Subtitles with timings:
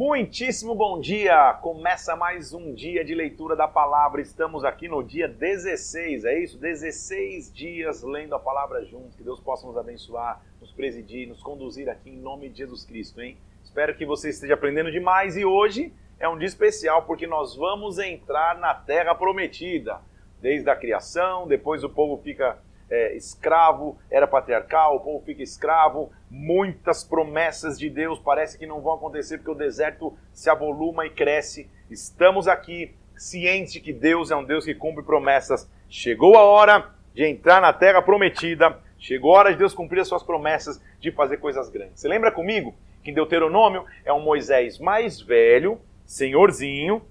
[0.00, 1.52] Muitíssimo bom dia!
[1.60, 4.22] Começa mais um dia de leitura da palavra.
[4.22, 6.58] Estamos aqui no dia 16, é isso?
[6.58, 9.14] 16 dias lendo a palavra juntos.
[9.14, 13.20] Que Deus possa nos abençoar, nos presidir, nos conduzir aqui em nome de Jesus Cristo,
[13.20, 13.36] hein?
[13.62, 17.98] Espero que você esteja aprendendo demais e hoje é um dia especial porque nós vamos
[17.98, 20.00] entrar na terra prometida.
[20.40, 22.58] Desde a criação, depois o povo fica
[22.90, 28.80] é, escravo, era patriarcal, o povo fica escravo, muitas promessas de Deus parece que não
[28.80, 31.70] vão acontecer porque o deserto se avoluma e cresce.
[31.88, 35.70] Estamos aqui cientes de que Deus é um Deus que cumpre promessas.
[35.88, 40.08] Chegou a hora de entrar na terra prometida, chegou a hora de Deus cumprir as
[40.08, 42.00] suas promessas de fazer coisas grandes.
[42.00, 47.02] Você lembra comigo que em Deuteronômio é um Moisés mais velho, senhorzinho,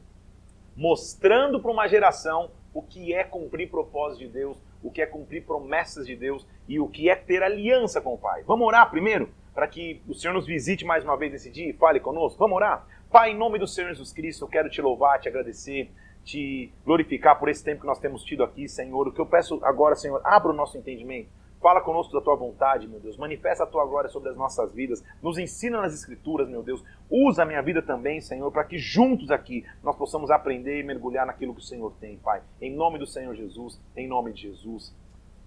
[0.75, 5.45] mostrando para uma geração o que é cumprir propósitos de Deus, o que é cumprir
[5.45, 8.43] promessas de Deus e o que é ter aliança com o Pai.
[8.43, 11.73] Vamos orar primeiro para que o Senhor nos visite mais uma vez nesse dia e
[11.73, 12.39] fale conosco?
[12.39, 12.87] Vamos orar?
[13.11, 15.91] Pai, em nome do Senhor Jesus Cristo, eu quero te louvar, te agradecer,
[16.23, 19.07] te glorificar por esse tempo que nós temos tido aqui, Senhor.
[19.07, 21.29] O que eu peço agora, Senhor, abra o nosso entendimento
[21.61, 23.17] Fala conosco da tua vontade, meu Deus.
[23.17, 25.03] Manifesta a tua glória sobre as nossas vidas.
[25.21, 26.81] Nos ensina nas escrituras, meu Deus.
[27.09, 31.25] Usa a minha vida também, Senhor, para que juntos aqui nós possamos aprender e mergulhar
[31.25, 32.41] naquilo que o Senhor tem, Pai.
[32.61, 34.95] Em nome do Senhor Jesus, em nome de Jesus.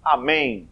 [0.03, 0.69] Amém.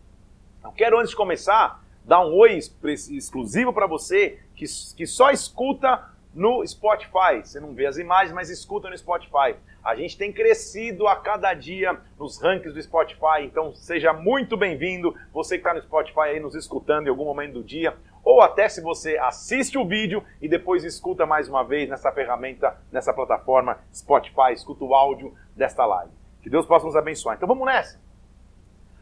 [0.64, 6.08] Eu quero, antes de começar, dar um oi exclusivo para você que, que só escuta
[6.36, 7.42] no Spotify.
[7.44, 9.55] Você não vê as imagens, mas escuta no Spotify.
[9.84, 15.16] A gente tem crescido a cada dia nos rankings do Spotify, então seja muito bem-vindo,
[15.34, 18.70] você que está no Spotify aí nos escutando em algum momento do dia, ou até
[18.70, 23.80] se você assiste o vídeo e depois escuta mais uma vez nessa ferramenta, nessa plataforma
[23.92, 26.12] Spotify, escuta o áudio desta live.
[26.44, 27.36] Que Deus possa nos abençoar.
[27.36, 28.00] Então vamos nessa!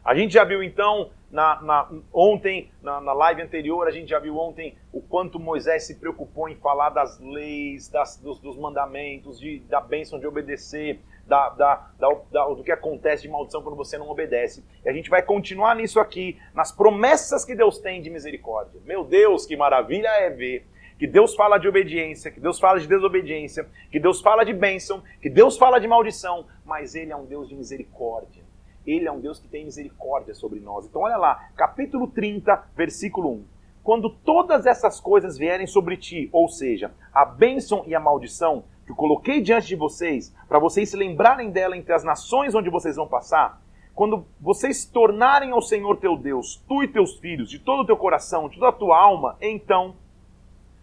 [0.02, 4.18] A gente já viu então na, na, ontem, na, na, live anterior, a gente já
[4.18, 9.38] viu ontem o quanto Moisés se preocupou em falar das leis, das, dos, dos, mandamentos,
[9.38, 13.96] de, da bênção de obedecer, da, da, da, do que acontece de maldição quando você
[13.96, 14.64] não obedece.
[14.84, 18.80] E a gente vai continuar nisso aqui, nas promessas que Deus tem de misericórdia.
[18.84, 20.66] Meu Deus, que maravilha é ver
[20.98, 25.02] que Deus fala de obediência, que Deus fala de desobediência, que Deus fala de bênção,
[25.22, 28.39] que Deus fala de maldição, mas Ele é um Deus de misericórdia.
[28.86, 30.86] Ele é um Deus que tem misericórdia sobre nós.
[30.86, 33.44] Então, olha lá, capítulo 30, versículo 1.
[33.82, 38.92] Quando todas essas coisas vierem sobre ti, ou seja, a bênção e a maldição que
[38.92, 42.96] eu coloquei diante de vocês, para vocês se lembrarem dela entre as nações onde vocês
[42.96, 43.60] vão passar,
[43.94, 47.96] quando vocês tornarem ao Senhor teu Deus, tu e teus filhos, de todo o teu
[47.96, 49.94] coração, de toda a tua alma, então,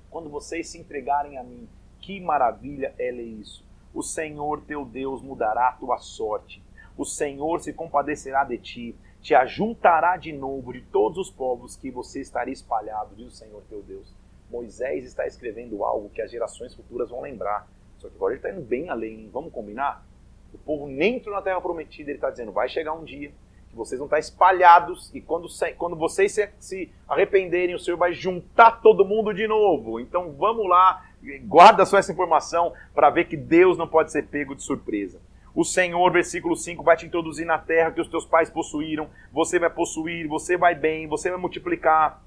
[0.09, 1.67] quando vocês se entregarem a mim,
[1.99, 3.65] que maravilha é isso.
[3.93, 6.61] O Senhor teu Deus mudará a tua sorte
[6.97, 11.91] o Senhor se compadecerá de ti, te ajuntará de novo de todos os povos que
[11.91, 14.13] você estaria espalhado, diz o Senhor teu Deus.
[14.49, 17.67] Moisés está escrevendo algo que as gerações futuras vão lembrar.
[17.97, 20.05] Só que agora ele está indo bem além, vamos combinar?
[20.53, 23.31] O povo nem entrou na terra prometida, ele está dizendo: vai chegar um dia
[23.69, 25.47] que vocês vão estar espalhados e quando,
[25.77, 29.99] quando vocês se, se arrependerem, o Senhor vai juntar todo mundo de novo.
[29.99, 31.05] Então vamos lá,
[31.45, 35.19] guarda só essa informação para ver que Deus não pode ser pego de surpresa.
[35.57, 39.09] O Senhor, versículo 5, vai te introduzir na terra que os teus pais possuíram.
[39.34, 42.23] Você vai possuir, você vai bem, você vai multiplicar.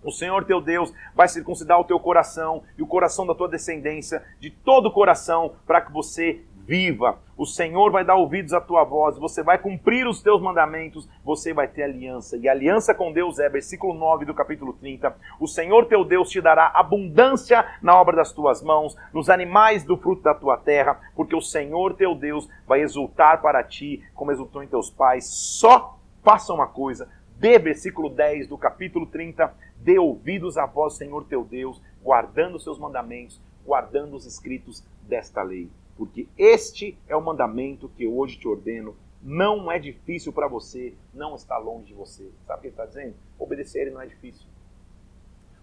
[0.00, 4.22] O Senhor teu Deus vai circuncidar o teu coração e o coração da tua descendência,
[4.38, 7.18] de todo o coração, para que você viva.
[7.34, 11.54] O Senhor vai dar ouvidos à tua voz, você vai cumprir os teus mandamentos, você
[11.54, 12.36] vai ter aliança.
[12.36, 16.42] E aliança com Deus é, versículo 9 do capítulo 30, o Senhor teu Deus te
[16.42, 21.34] dará abundância na obra das tuas mãos, nos animais do fruto da tua terra, porque
[21.34, 25.26] o Senhor teu Deus vai exultar para ti, como exultou em teus pais.
[25.26, 27.08] Só faça uma coisa,
[27.38, 32.64] dê, versículo 10 do capítulo 30, dê ouvidos à voz Senhor teu Deus, guardando os
[32.64, 38.38] seus mandamentos, guardando os escritos desta lei porque este é o mandamento que eu hoje
[38.38, 38.96] te ordeno.
[39.20, 42.30] Não é difícil para você, não está longe de você.
[42.46, 43.16] Sabe o que ele está dizendo?
[43.36, 44.46] Obedecer ele não é difícil.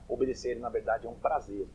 [0.09, 1.65] Obedecer ele, na verdade, é um prazer.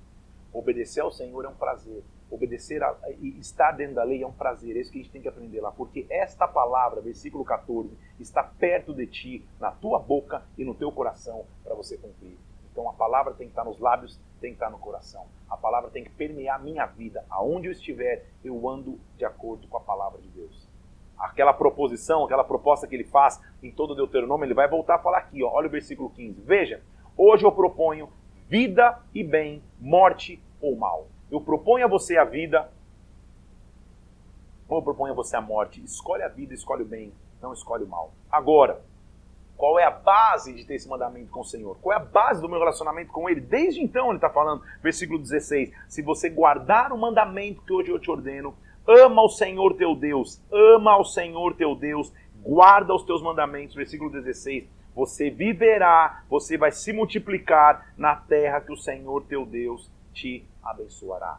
[0.52, 2.04] Obedecer ao Senhor é um prazer.
[2.30, 4.76] Obedecer a, e estar dentro da lei é um prazer.
[4.76, 5.72] É isso que a gente tem que aprender lá.
[5.72, 10.92] Porque esta palavra, versículo 14, está perto de ti, na tua boca e no teu
[10.92, 12.36] coração, para você cumprir.
[12.80, 15.26] Então a palavra tem que estar nos lábios, tem que estar no coração.
[15.50, 17.22] A palavra tem que permear minha vida.
[17.28, 20.66] Aonde eu estiver, eu ando de acordo com a palavra de Deus.
[21.18, 24.98] Aquela proposição, aquela proposta que ele faz em todo o Deuteronômio, ele vai voltar a
[24.98, 26.40] falar aqui, ó, olha o versículo 15.
[26.40, 26.82] Veja,
[27.18, 28.08] hoje eu proponho
[28.48, 31.06] vida e bem, morte ou mal.
[31.30, 32.72] Eu proponho a você a vida,
[34.66, 35.84] ou eu proponho a você a morte.
[35.84, 37.12] Escolhe a vida, escolhe o bem,
[37.42, 38.10] não escolhe o mal.
[38.32, 38.80] Agora,
[39.60, 41.76] Qual é a base de ter esse mandamento com o Senhor?
[41.82, 43.42] Qual é a base do meu relacionamento com Ele?
[43.42, 47.98] Desde então ele está falando, versículo 16: Se você guardar o mandamento que hoje eu
[47.98, 48.54] te ordeno,
[48.88, 52.10] ama o Senhor teu Deus, ama ao Senhor teu Deus,
[52.42, 54.66] guarda os teus mandamentos, versículo 16.
[54.94, 61.38] Você viverá, você vai se multiplicar na terra que o Senhor teu Deus te abençoará.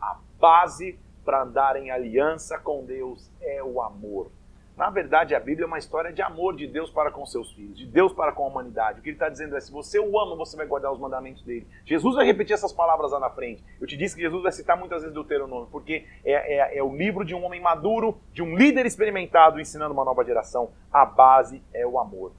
[0.00, 4.28] A base para andar em aliança com Deus é o amor.
[4.76, 7.78] Na verdade, a Bíblia é uma história de amor de Deus para com seus filhos,
[7.78, 8.98] de Deus para com a humanidade.
[8.98, 11.44] O que ele está dizendo é: se você o ama, você vai guardar os mandamentos
[11.44, 11.64] dele.
[11.84, 13.62] Jesus vai repetir essas palavras lá na frente.
[13.80, 16.94] Eu te disse que Jesus vai citar muitas vezes Deuteronômio, porque é, é, é o
[16.94, 20.72] livro de um homem maduro, de um líder experimentado ensinando uma nova geração.
[20.92, 22.32] A base é o amor.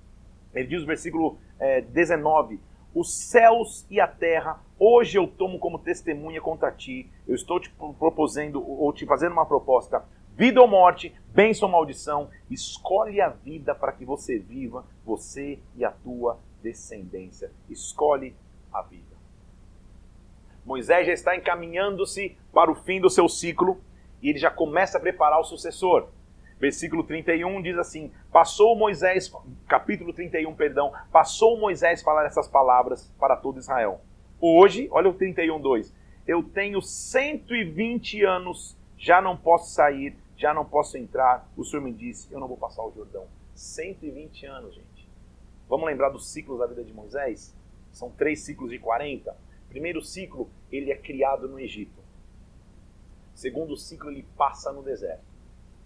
[0.54, 2.60] Ele diz no versículo é, 19:
[2.94, 7.10] Os céus e a terra, hoje eu tomo como testemunha contra ti.
[7.26, 10.04] Eu estou te proposendo, ou te fazendo uma proposta
[10.38, 15.86] Vida ou morte, bênção ou maldição, escolhe a vida para que você viva, você e
[15.86, 17.52] a tua descendência.
[17.70, 18.36] Escolhe
[18.74, 19.16] a vida.
[20.66, 23.80] Moisés já está encaminhando-se para o fim do seu ciclo
[24.22, 26.10] e ele já começa a preparar o sucessor.
[26.60, 29.32] Versículo 31 diz assim: Passou Moisés,
[29.68, 34.02] capítulo 31, perdão, passou Moisés falar essas palavras para todo Israel.
[34.42, 35.96] Hoje, olha o 31, 2.
[36.28, 41.50] Eu tenho 120 anos, já não posso sair, já não posso entrar.
[41.58, 43.26] O Senhor me disse, eu não vou passar o Jordão.
[43.56, 45.10] 120 anos, gente.
[45.68, 47.56] Vamos lembrar dos ciclos da vida de Moisés?
[47.92, 49.36] São três ciclos de 40.
[49.70, 52.00] Primeiro ciclo, ele é criado no Egito.
[53.34, 55.26] Segundo ciclo, ele passa no deserto.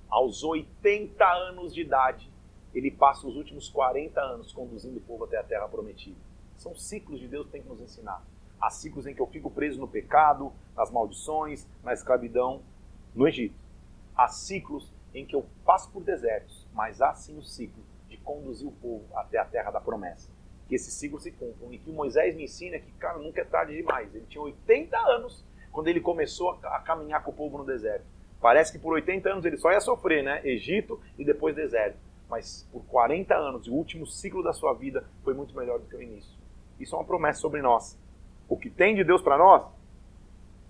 [0.10, 2.30] Aos 80 anos de idade,
[2.76, 6.20] ele passa os últimos 40 anos conduzindo o povo até a terra prometida.
[6.58, 8.22] São ciclos de Deus que tem que nos ensinar.
[8.60, 12.62] Há ciclos em que eu fico preso no pecado, nas maldições, na escravidão,
[13.16, 13.69] no Egito
[14.20, 18.68] há ciclos em que eu passo por desertos, mas há sim o ciclo de conduzir
[18.68, 20.30] o povo até a terra da promessa.
[20.68, 21.74] Que esses ciclos se cumpram.
[21.74, 24.14] E que Moisés me ensina que, cara, nunca é tarde demais.
[24.14, 28.06] Ele tinha 80 anos quando ele começou a, caminhar com o povo no deserto.
[28.42, 30.42] Parece que por 80 anos ele só ia sofrer, né?
[30.44, 31.98] Egito e depois deserto.
[32.30, 35.96] Mas por 40 anos, o último ciclo da sua vida foi muito melhor do que
[35.96, 36.38] o início.
[36.80, 37.98] Isso é uma promessa sobre nós.
[38.48, 39.66] O que tem de Deus para nós,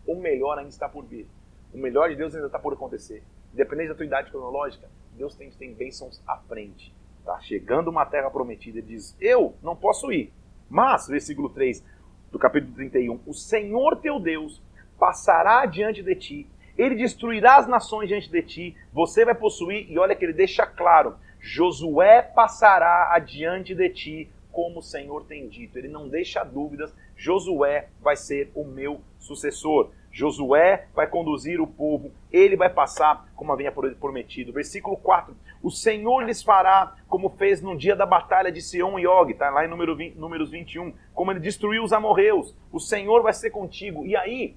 [0.08, 1.28] o melhor ainda está por vir.
[1.74, 3.22] O melhor de Deus ainda está por acontecer
[3.54, 6.94] independente da tua idade cronológica, Deus tem, tem bênçãos à frente.
[7.26, 10.32] Tá chegando uma terra prometida, ele diz: Eu não posso ir.
[10.70, 11.84] Mas, versículo 3
[12.32, 14.62] do capítulo 31, o Senhor teu Deus
[15.00, 20.00] passará diante de ti, ele destruirá as nações diante de ti, você vai possuir, e
[20.00, 25.78] olha que ele deixa claro: Josué passará adiante de ti, como o Senhor tem dito.
[25.78, 29.92] Ele não deixa dúvidas, Josué vai ser o meu sucessor.
[30.12, 34.52] Josué vai conduzir o povo, ele vai passar como havia prometido.
[34.52, 39.08] Versículo 4: O Senhor lhes fará como fez no dia da batalha de Sion e
[39.08, 42.56] Og, está lá em número 20, Números 21, como ele destruiu os amorreus.
[42.72, 44.06] O Senhor vai ser contigo.
[44.06, 44.56] E aí,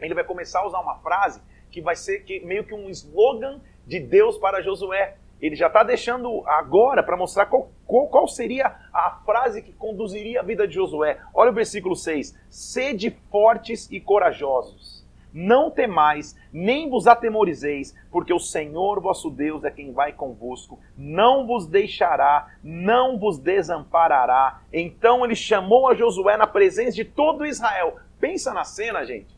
[0.00, 1.40] ele vai começar a usar uma frase
[1.70, 5.82] que vai ser que, meio que um slogan de Deus para Josué ele já está
[5.82, 10.76] deixando agora para mostrar qual, qual, qual, seria a frase que conduziria a vida de
[10.76, 11.18] Josué.
[11.34, 12.34] Olha o versículo 6.
[12.48, 15.06] Sede fortes e corajosos.
[15.30, 21.46] Não temais, nem vos atemorizeis, porque o Senhor vosso Deus é quem vai convosco, não
[21.46, 24.62] vos deixará, não vos desamparará.
[24.72, 27.98] Então ele chamou a Josué na presença de todo Israel.
[28.18, 29.36] Pensa na cena, gente.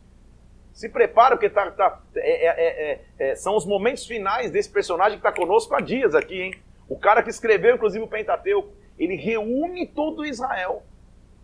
[0.73, 5.19] Se prepara, porque tá, tá é, é, é, é, são os momentos finais desse personagem
[5.19, 6.55] que está conosco há dias aqui, hein?
[6.95, 10.85] O cara que escreveu, inclusive, o Pentateuco, ele reúne todo Israel.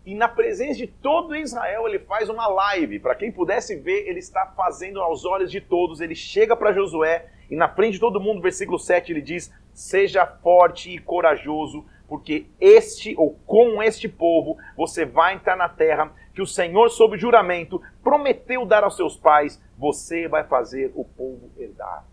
[0.07, 3.01] E na presença de todo Israel, ele faz uma live.
[3.01, 6.01] Para quem pudesse ver, ele está fazendo aos olhos de todos.
[6.01, 10.25] Ele chega para Josué e na frente de todo mundo, versículo 7, ele diz: Seja
[10.25, 16.41] forte e corajoso, porque este ou com este povo você vai entrar na terra que
[16.41, 22.05] o Senhor, sob juramento, prometeu dar aos seus pais, você vai fazer o povo herdar.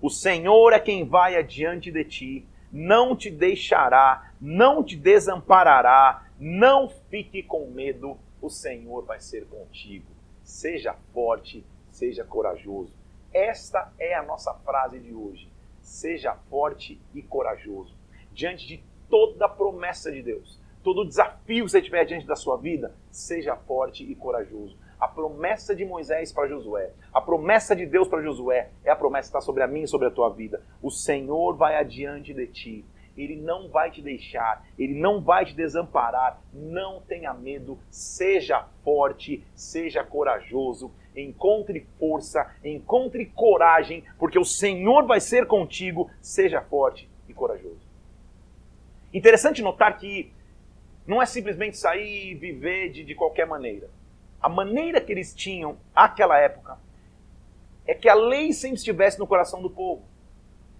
[0.00, 6.88] O Senhor é quem vai adiante de ti, não te deixará, não te desamparará, não
[6.88, 10.06] fique com medo, o Senhor vai ser contigo.
[10.44, 12.96] Seja forte, seja corajoso.
[13.32, 15.50] Esta é a nossa frase de hoje.
[15.82, 17.94] Seja forte e corajoso.
[18.32, 22.56] Diante de toda a promessa de Deus, todo desafio que você tiver diante da sua
[22.56, 24.78] vida, seja forte e corajoso.
[25.00, 29.30] A promessa de Moisés para Josué, a promessa de Deus para Josué, é a promessa
[29.30, 30.60] que está sobre a mim e sobre a tua vida.
[30.82, 32.84] O Senhor vai adiante de ti.
[33.16, 36.40] Ele não vai te deixar, ele não vai te desamparar.
[36.52, 40.92] Não tenha medo, seja forte, seja corajoso.
[41.16, 46.10] Encontre força, encontre coragem, porque o Senhor vai ser contigo.
[46.20, 47.86] Seja forte e corajoso.
[49.12, 50.32] Interessante notar que
[51.06, 53.88] não é simplesmente sair e viver de, de qualquer maneira.
[54.40, 56.78] A maneira que eles tinham naquela época
[57.86, 60.02] é que a lei sempre estivesse no coração do povo.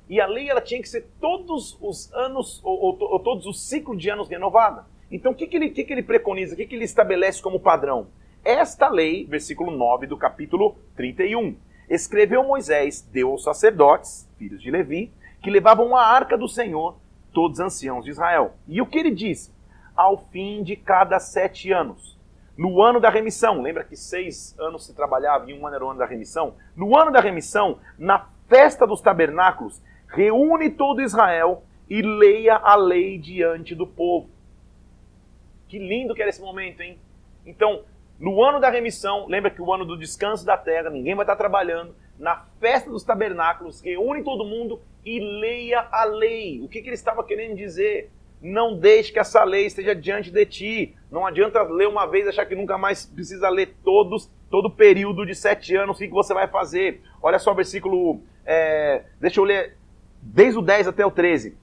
[0.09, 3.69] E a lei ela tinha que ser todos os anos, ou, ou, ou todos os
[3.69, 4.87] ciclos de anos renovada.
[5.11, 7.61] Então o que, que, ele, que, que ele preconiza, o que, que ele estabelece como
[7.61, 8.09] padrão?
[8.45, 11.57] Esta lei, versículo 9 do capítulo 31.
[11.89, 15.13] Escreveu Moisés, deu aos sacerdotes, filhos de Levi,
[15.43, 16.97] que levavam a arca do Senhor,
[17.33, 18.55] todos anciãos de Israel.
[18.67, 19.53] E o que ele disse?
[19.97, 22.18] Ao fim de cada sete anos,
[22.59, 25.91] no ano da remissão, lembra que seis anos se trabalhava e um ano era o
[25.91, 26.57] ano da remissão?
[26.75, 33.17] No ano da remissão, na festa dos tabernáculos, reúne todo Israel e leia a lei
[33.17, 34.29] diante do povo.
[35.69, 36.99] Que lindo que era esse momento, hein?
[37.47, 37.85] Então,
[38.19, 41.37] no ano da remissão, lembra que o ano do descanso da terra, ninguém vai estar
[41.37, 41.95] trabalhando.
[42.19, 46.61] Na festa dos tabernáculos, reúne todo mundo e leia a lei.
[46.61, 48.11] O que, que ele estava querendo dizer?
[48.41, 50.97] Não deixe que essa lei esteja diante de ti.
[51.11, 54.71] Não adianta ler uma vez e achar que nunca mais precisa ler todos, todo o
[54.71, 55.97] período de sete anos.
[55.97, 57.03] O que, você vai fazer?
[57.23, 58.21] Olha só o versículo.
[58.47, 59.77] É, deixa eu ler
[60.23, 61.57] desde o 10 até o 13.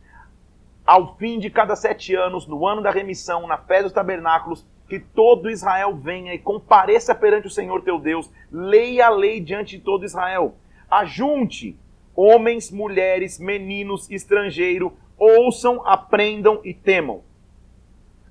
[0.86, 5.00] Ao fim de cada sete anos, no ano da remissão, na festa dos tabernáculos, que
[5.00, 9.84] todo Israel venha e compareça perante o Senhor teu Deus, leia a lei diante de
[9.84, 10.56] todo Israel.
[10.90, 11.76] Ajunte
[12.16, 17.24] homens, mulheres, meninos, estrangeiro, ouçam, aprendam e temam.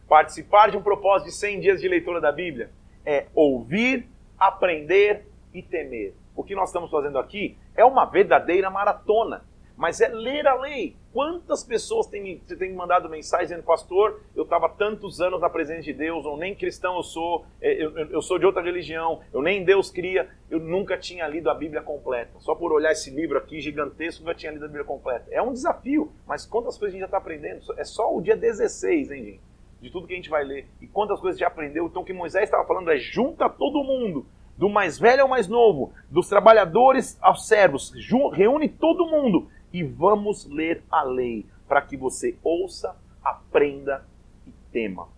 [0.09, 2.71] Participar de um propósito de 100 dias de leitura da Bíblia
[3.05, 6.15] é ouvir, aprender e temer.
[6.37, 9.45] O que nós estamos fazendo aqui é uma verdadeira maratona
[9.77, 10.97] mas é ler a lei.
[11.13, 15.83] Quantas pessoas têm, têm me mandado mensagem dizendo, pastor, eu estava tantos anos na presença
[15.83, 19.43] de Deus, ou nem cristão eu sou, é, eu, eu, sou de outra religião, eu
[19.43, 22.33] nem Deus cria, eu nunca tinha lido a Bíblia completa.
[22.41, 25.27] Só por olhar esse livro aqui gigantesco, nunca tinha lido a Bíblia completa.
[25.31, 27.61] É um desafio, mas quantas coisas a gente já está aprendendo?
[27.77, 29.41] É só o dia 16, hein, gente?
[29.81, 30.67] De tudo que a gente vai ler.
[30.81, 31.87] E quantas coisas já aprendeu.
[31.87, 34.27] Então o que Moisés estava falando é junta todo mundo
[34.57, 37.93] do mais velho ao mais novo, dos trabalhadores aos servos,
[38.33, 44.07] reúne todo mundo e vamos ler a lei para que você ouça, aprenda
[44.47, 45.09] e tema.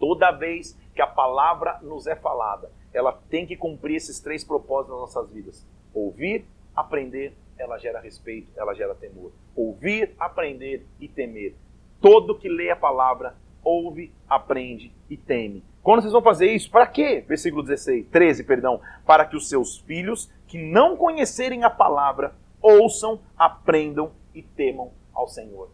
[0.00, 4.90] Toda vez que a palavra nos é falada, ela tem que cumprir esses três propósitos
[4.90, 6.44] nas nossas vidas: ouvir,
[6.74, 9.30] aprender, ela gera respeito, ela gera temor.
[9.54, 11.54] Ouvir, aprender e temer.
[12.00, 15.62] Todo que lê a palavra ouve, aprende e teme.
[15.82, 16.70] Quando vocês vão fazer isso?
[16.70, 17.24] Para quê?
[17.26, 18.80] Versículo 16, 13, perdão.
[19.06, 25.28] Para que os seus filhos que não conhecerem a palavra ouçam, aprendam e temam ao
[25.28, 25.70] Senhor.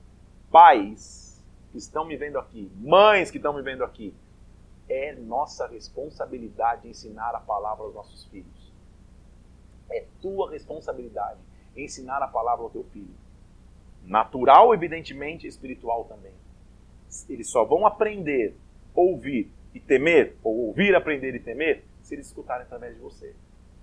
[0.50, 4.14] Pais que estão me vendo aqui, mães que estão me vendo aqui,
[4.88, 8.72] é nossa responsabilidade ensinar a palavra aos nossos filhos.
[9.90, 11.40] É tua responsabilidade
[11.76, 13.14] ensinar a palavra ao teu filho.
[14.04, 16.32] Natural, evidentemente, espiritual também.
[17.28, 18.56] Eles só vão aprender,
[18.94, 23.34] ouvir e temer, ou ouvir, aprender e temer, se eles escutarem através de você.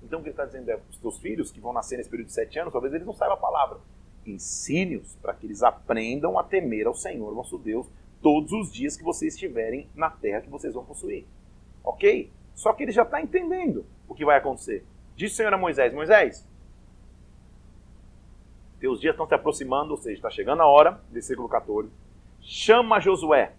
[0.04, 2.28] Então o que ele está dizendo é: os teus filhos que vão nascer nesse período
[2.28, 3.80] de sete anos, talvez eles não saibam a palavra.
[4.26, 7.88] Ensine-os para que eles aprendam a temer ao Senhor, nosso Deus,
[8.22, 11.26] todos os dias que vocês estiverem na terra que vocês vão possuir.
[11.84, 12.32] Ok?
[12.54, 14.86] Só que ele já está entendendo o que vai acontecer.
[15.16, 16.48] Diz o Senhor a Moisés: Moisés,
[18.80, 21.90] teus dias estão se aproximando, ou seja, está chegando a hora, versículo 14.
[22.40, 23.54] Chama Josué,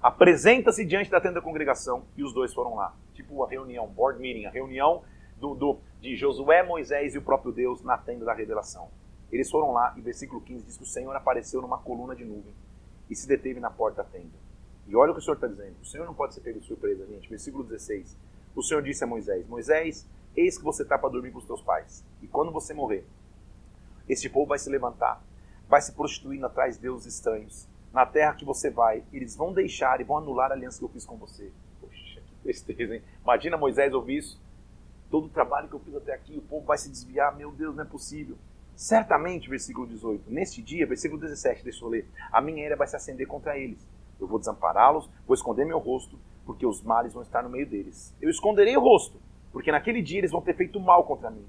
[0.00, 2.94] apresenta-se diante da tenda da congregação, e os dois foram lá.
[3.14, 5.02] Tipo a reunião, board meeting, a reunião
[5.44, 8.88] do, do, de Josué, Moisés e o próprio Deus na tenda da revelação.
[9.30, 12.54] Eles foram lá e versículo 15 diz que o Senhor apareceu numa coluna de nuvem
[13.10, 14.44] e se deteve na porta da tenda.
[14.86, 15.76] E olha o que o Senhor está dizendo.
[15.82, 17.28] O Senhor não pode ser pego de surpresa, gente.
[17.28, 18.16] Versículo 16.
[18.56, 21.60] O Senhor disse a Moisés: Moisés, eis que você está para dormir com os teus
[21.60, 22.04] pais.
[22.22, 23.04] E quando você morrer,
[24.08, 25.22] este povo vai se levantar,
[25.68, 27.66] vai se prostituindo atrás de deuses estranhos.
[27.92, 30.88] Na terra que você vai, eles vão deixar e vão anular a aliança que eu
[30.88, 31.50] fiz com você.
[31.80, 33.02] Poxa, que tristeza, hein?
[33.22, 34.43] Imagina Moisés ouvir isso
[35.14, 37.76] todo o trabalho que eu fiz até aqui, o povo vai se desviar, meu Deus,
[37.76, 38.36] não é possível.
[38.74, 42.96] Certamente, versículo 18, neste dia, versículo 17, deixa eu ler, a minha ira vai se
[42.96, 43.78] acender contra eles.
[44.20, 48.12] Eu vou desampará-los, vou esconder meu rosto, porque os males vão estar no meio deles.
[48.20, 49.20] Eu esconderei o rosto,
[49.52, 51.46] porque naquele dia eles vão ter feito mal contra mim.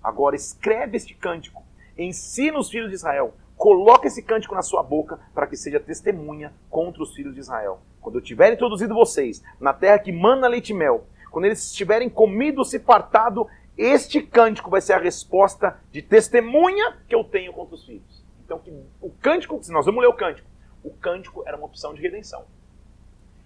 [0.00, 1.64] Agora escreve este cântico,
[1.98, 6.54] ensina os filhos de Israel, coloca esse cântico na sua boca para que seja testemunha
[6.70, 7.80] contra os filhos de Israel.
[8.00, 12.08] Quando eu tiver introduzido vocês na terra que mana leite e mel, quando eles estiverem
[12.08, 13.46] comido-se fartado,
[13.76, 18.24] este cântico vai ser a resposta de testemunha que eu tenho contra os filhos.
[18.44, 18.60] Então,
[19.00, 20.48] o cântico, se nós vamos ler o cântico,
[20.82, 22.44] o cântico era uma opção de redenção.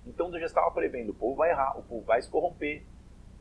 [0.07, 2.83] Então Deus já estava prevendo, o povo vai errar, o povo vai se corromper.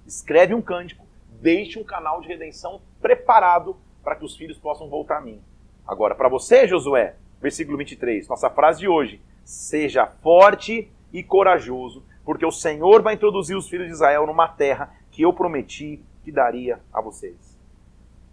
[0.06, 1.06] Escreve um cântico,
[1.42, 5.42] deixe um canal de redenção preparado para que os filhos possam voltar a mim.
[5.86, 9.22] Agora, para você, Josué, versículo 23, nossa frase de hoje.
[9.44, 14.96] Seja forte e corajoso, porque o Senhor vai introduzir os filhos de Israel numa terra
[15.12, 17.58] que eu prometi que daria a vocês.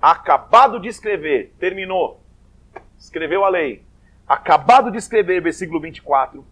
[0.00, 2.20] Acabado de escrever, terminou.
[2.99, 3.85] Escreveu a lei.
[4.26, 6.44] Acabado de escrever, versículo 24.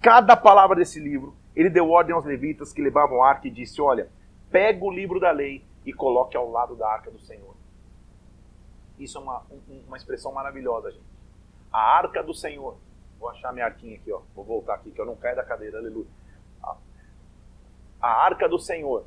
[0.00, 3.80] Cada palavra desse livro, ele deu ordem aos levitas que levavam a arca e disse:
[3.80, 4.08] Olha,
[4.50, 7.54] pega o livro da lei e coloque ao lado da arca do Senhor.
[8.98, 9.42] Isso é uma,
[9.86, 11.04] uma expressão maravilhosa, gente.
[11.72, 12.76] A arca do Senhor.
[13.18, 14.20] Vou achar minha arquinha aqui, ó.
[14.34, 16.06] Vou voltar aqui, que eu não caio da cadeira, aleluia.
[18.02, 19.06] A arca do Senhor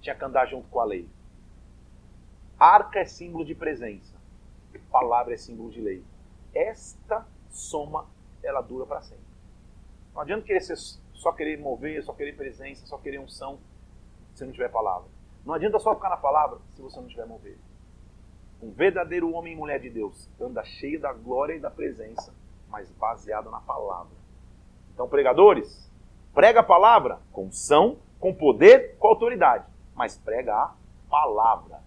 [0.00, 1.06] tinha que andar junto com a lei.
[2.58, 4.14] Arca é símbolo de presença.
[4.90, 6.02] Palavra é símbolo de lei.
[6.54, 8.06] Esta soma,
[8.42, 9.24] ela dura para sempre.
[10.14, 10.76] Não adianta querer ser,
[11.12, 13.58] só querer mover, só querer presença, só querer unção,
[14.34, 15.08] se não tiver palavra.
[15.44, 17.58] Não adianta só ficar na palavra se você não tiver mover.
[18.62, 22.32] Um verdadeiro homem e mulher de Deus anda cheio da glória e da presença,
[22.70, 24.16] mas baseado na palavra.
[24.92, 25.90] Então, pregadores,
[26.34, 29.64] prega a palavra com unção, com poder, com autoridade,
[29.94, 30.74] mas prega a
[31.08, 31.80] palavra.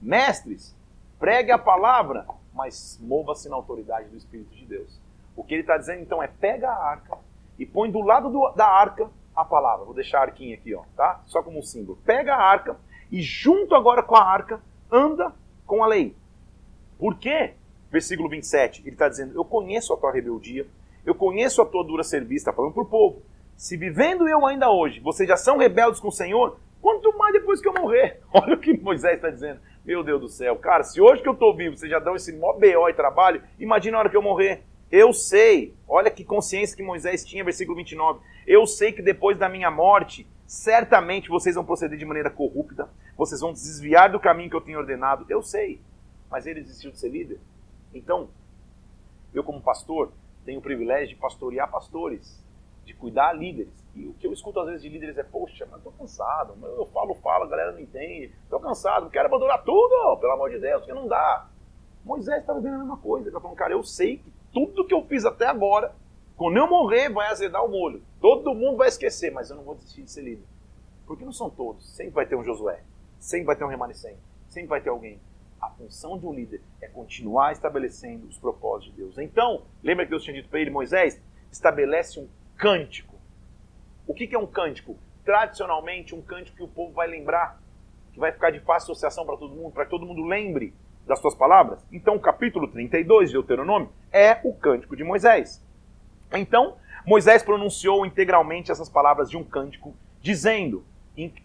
[0.00, 0.74] Mestres,
[1.18, 5.00] pregue a palavra, mas mova-se na autoridade do Espírito de Deus.
[5.36, 7.18] O que ele está dizendo então é pega a arca
[7.58, 9.84] e põe do lado do, da arca a palavra.
[9.84, 11.20] Vou deixar a arquinha aqui, ó, tá?
[11.26, 11.98] Só como um símbolo.
[12.04, 12.76] Pega a arca
[13.10, 14.60] e junto agora com a arca
[14.90, 15.32] anda
[15.66, 16.14] com a lei.
[16.98, 17.54] Por quê?
[17.90, 20.66] Versículo 27, ele está dizendo: Eu conheço a tua rebeldia,
[21.04, 23.22] eu conheço a tua dura serviço, está falando para o povo.
[23.56, 27.60] Se vivendo eu ainda hoje, vocês já são rebeldes com o Senhor, quanto mais depois
[27.60, 28.20] que eu morrer.
[28.32, 29.60] Olha o que Moisés está dizendo.
[29.84, 32.32] Meu Deus do céu, cara, se hoje que eu estou vivo vocês já dão esse
[32.32, 34.62] mó BO e trabalho, imagina a hora que eu morrer.
[34.90, 38.20] Eu sei, olha que consciência que Moisés tinha, versículo 29.
[38.46, 43.40] Eu sei que depois da minha morte, certamente vocês vão proceder de maneira corrupta, vocês
[43.40, 45.26] vão desviar do caminho que eu tenho ordenado.
[45.28, 45.80] Eu sei,
[46.30, 47.40] mas ele desistiu de ser líder.
[47.92, 48.28] Então,
[49.32, 50.12] eu, como pastor,
[50.44, 52.43] tenho o privilégio de pastorear pastores,
[52.84, 53.72] de cuidar líderes.
[53.94, 56.86] E o que eu escuto às vezes de líderes é: Poxa, mas estou cansado, eu
[56.86, 60.80] falo, falo, a galera não entende, estou cansado, quero abandonar tudo, pelo amor de Deus,
[60.80, 61.48] porque não dá.
[62.04, 64.94] Moisés estava vendo a mesma coisa, ele estava falando: Cara, eu sei que tudo que
[64.94, 65.94] eu fiz até agora,
[66.36, 68.02] quando eu morrer, vai azedar o molho.
[68.20, 70.44] Todo mundo vai esquecer, mas eu não vou desistir de ser líder.
[71.06, 71.88] Porque não são todos.
[71.94, 72.82] Sempre vai ter um Josué.
[73.18, 74.18] Sempre vai ter um remanescente.
[74.48, 75.20] Sempre vai ter alguém.
[75.60, 79.18] A função de um líder é continuar estabelecendo os propósitos de Deus.
[79.18, 81.20] Então, lembra que Deus tinha dito para ele, Moisés,
[81.50, 83.14] estabelece um cântico.
[84.06, 84.96] O que é um cântico?
[85.24, 87.58] Tradicionalmente, um cântico que o povo vai lembrar,
[88.12, 90.74] que vai ficar de fácil associação para todo mundo, para que todo mundo lembre
[91.06, 91.84] das suas palavras?
[91.90, 95.62] Então, o capítulo 32 de Deuteronômio é o cântico de Moisés.
[96.32, 100.84] Então, Moisés pronunciou integralmente essas palavras de um cântico, dizendo: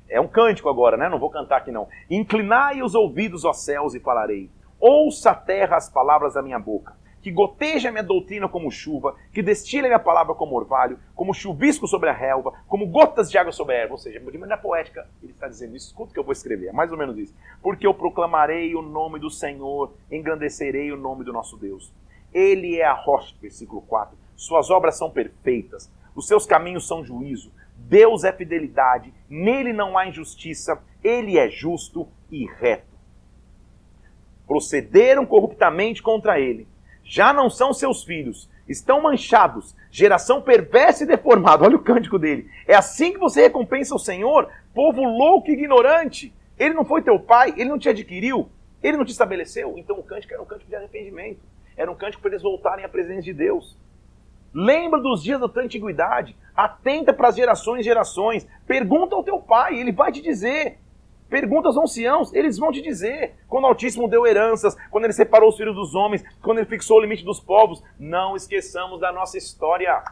[0.09, 1.07] é um cântico agora, né?
[1.07, 1.87] Não vou cantar aqui não.
[2.09, 4.49] Inclinai os ouvidos aos céus e falarei.
[4.79, 9.41] Ouça a terra as palavras da minha boca que goteja minha doutrina como chuva, que
[9.41, 13.75] destila minha palavra como orvalho, como chuvisco sobre a relva, como gotas de água sobre
[13.75, 13.93] a erva.
[13.93, 15.87] Ou seja, de maneira poética, ele está dizendo isso.
[15.87, 17.35] Escuta o que eu vou escrever, é mais ou menos isso.
[17.61, 21.93] Porque eu proclamarei o nome do Senhor, engrandecerei o nome do nosso Deus.
[22.33, 24.17] Ele é a rocha, versículo 4.
[24.35, 27.51] Suas obras são perfeitas, os seus caminhos são juízo.
[27.75, 32.87] Deus é fidelidade, nele não há injustiça, ele é justo e reto.
[34.45, 36.67] Procederam corruptamente contra ele
[37.09, 41.65] já não são seus filhos, estão manchados, geração perversa e deformada.
[41.65, 42.47] Olha o cântico dele.
[42.67, 46.31] É assim que você recompensa o Senhor, povo louco e ignorante.
[46.57, 48.47] Ele não foi teu pai, ele não te adquiriu,
[48.83, 49.75] ele não te estabeleceu.
[49.75, 51.39] Então o cântico era um cântico de arrependimento.
[51.75, 53.75] Era um cântico para eles voltarem à presença de Deus.
[54.53, 56.35] Lembra dos dias da tua antiguidade.
[56.55, 58.47] Atenta para as gerações e gerações.
[58.67, 60.77] Pergunta ao teu pai, ele vai te dizer.
[61.29, 63.35] Pergunta aos anciãos, eles vão te dizer.
[63.47, 66.97] Quando o Altíssimo deu heranças, quando ele separou os filhos dos homens, quando ele fixou
[66.97, 70.03] o limite dos povos, não esqueçamos da nossa história.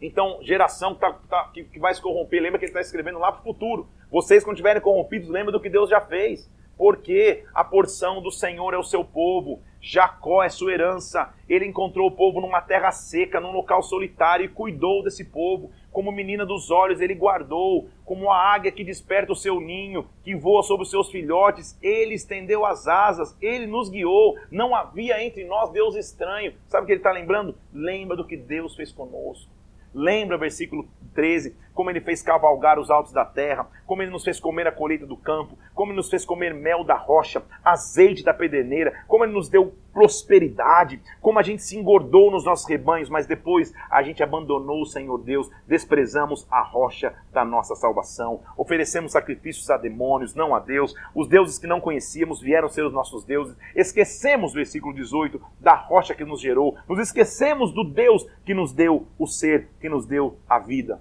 [0.00, 3.18] Então, geração que, tá, tá, que, que vai se corromper, lembra que ele está escrevendo
[3.18, 3.88] lá para o futuro.
[4.08, 6.48] Vocês, quando estiverem corrompidos, lembra do que Deus já fez.
[6.76, 11.34] Porque a porção do Senhor é o seu povo, Jacó é sua herança.
[11.48, 16.12] Ele encontrou o povo numa terra seca, num local solitário e cuidou desse povo como
[16.12, 20.62] menina dos olhos, ele guardou, como a águia que desperta o seu ninho, que voa
[20.62, 25.70] sobre os seus filhotes, ele estendeu as asas, ele nos guiou, não havia entre nós
[25.70, 26.54] Deus estranho.
[26.68, 27.54] Sabe o que ele está lembrando?
[27.72, 29.50] Lembra do que Deus fez conosco.
[29.94, 34.40] Lembra, versículo 13, como ele fez cavalgar os altos da terra, como ele nos fez
[34.40, 38.34] comer a colheita do campo, como ele nos fez comer mel da rocha, azeite da
[38.34, 43.28] pedeneira, como ele nos deu prosperidade, como a gente se engordou nos nossos rebanhos, mas
[43.28, 49.70] depois a gente abandonou o Senhor Deus, desprezamos a rocha da nossa salvação, oferecemos sacrifícios
[49.70, 53.56] a demônios, não a Deus, os deuses que não conhecíamos vieram ser os nossos deuses,
[53.76, 59.06] esquecemos, versículo 18, da rocha que nos gerou, nos esquecemos do Deus que nos deu
[59.16, 61.00] o ser, que nos deu a vida.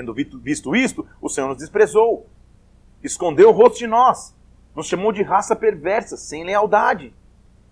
[0.00, 2.26] Tendo visto isto, o Senhor nos desprezou,
[3.04, 4.34] escondeu o rosto de nós,
[4.74, 7.12] nos chamou de raça perversa, sem lealdade.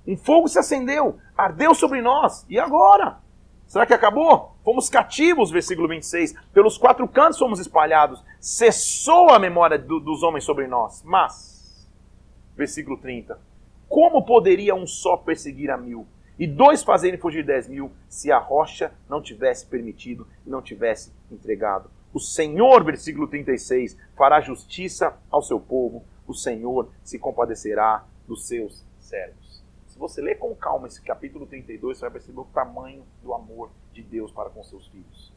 [0.06, 2.44] Um fogo se acendeu, ardeu sobre nós.
[2.46, 3.18] E agora?
[3.66, 4.54] Será que acabou?
[4.62, 6.34] Fomos cativos, versículo 26.
[6.52, 8.22] Pelos quatro cantos fomos espalhados.
[8.38, 11.02] Cessou a memória do, dos homens sobre nós.
[11.02, 11.88] Mas,
[12.54, 13.40] versículo 30.
[13.88, 16.06] Como poderia um só perseguir a mil?
[16.38, 21.10] E dois fazerem fugir dez mil, se a rocha não tivesse permitido e não tivesse
[21.32, 21.90] entregado?
[22.12, 26.04] O Senhor, versículo 36, fará justiça ao seu povo.
[26.26, 29.62] O Senhor se compadecerá dos seus servos.
[29.88, 33.70] Se você ler com calma esse capítulo 32, você vai perceber o tamanho do amor
[33.92, 35.32] de Deus para com seus filhos.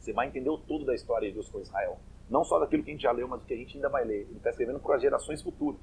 [0.00, 1.98] Você vai entender o todo da história de Deus com Israel.
[2.28, 4.04] Não só daquilo que a gente já leu, mas do que a gente ainda vai
[4.04, 4.22] ler.
[4.22, 5.80] Ele está escrevendo para as gerações futuras.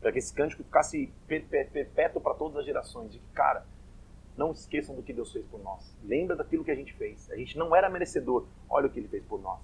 [0.00, 3.10] Para que esse cântico ficasse perpétuo para todas as gerações.
[3.10, 3.66] De que, cara,
[4.38, 5.92] não esqueçam do que Deus fez por nós.
[6.04, 7.28] Lembra daquilo que a gente fez.
[7.30, 8.46] A gente não era merecedor.
[8.70, 9.58] Olha o que ele fez por nós.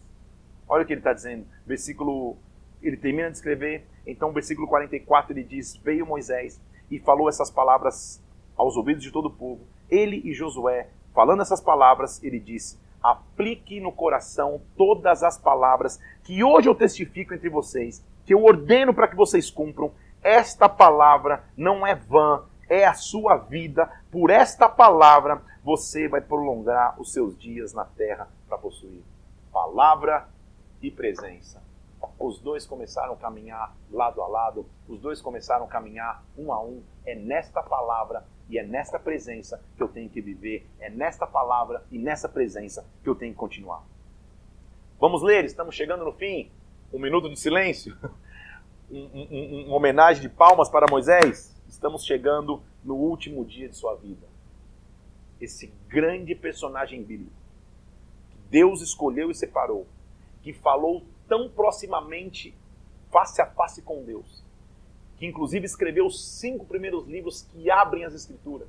[0.69, 1.47] Olha o que ele está dizendo.
[1.65, 2.37] Versículo.
[2.83, 3.87] Ele termina de escrever.
[4.05, 6.61] Então, versículo 44, ele diz: Veio Moisés
[6.91, 8.23] e falou essas palavras
[8.57, 9.65] aos ouvidos de todo o povo.
[9.89, 16.43] Ele e Josué, falando essas palavras, ele disse: Aplique no coração todas as palavras que
[16.43, 19.93] hoje eu testifico entre vocês, que eu ordeno para que vocês cumpram.
[20.23, 23.91] Esta palavra não é vã, é a sua vida.
[24.11, 29.03] Por esta palavra você vai prolongar os seus dias na terra para possuir.
[29.53, 30.29] Palavra
[30.83, 31.63] e presença
[32.19, 36.63] os dois começaram a caminhar lado a lado, os dois começaram a caminhar um a
[36.63, 36.83] um.
[37.05, 41.83] É nesta palavra e é nesta presença que eu tenho que viver, é nesta palavra
[41.91, 43.83] e nessa presença que eu tenho que continuar.
[45.01, 46.51] Vamos ler, estamos chegando no fim.
[46.93, 47.97] Um minuto de silêncio,
[48.91, 51.54] um, um, um, uma homenagem de palmas para Moisés.
[51.75, 54.25] Estamos chegando no último dia de sua vida.
[55.41, 57.33] Esse grande personagem bíblico
[58.31, 59.85] que Deus escolheu e separou,
[60.41, 62.55] que falou tão proximamente,
[63.11, 64.45] face a face com Deus,
[65.17, 68.69] que inclusive escreveu os cinco primeiros livros que abrem as Escrituras.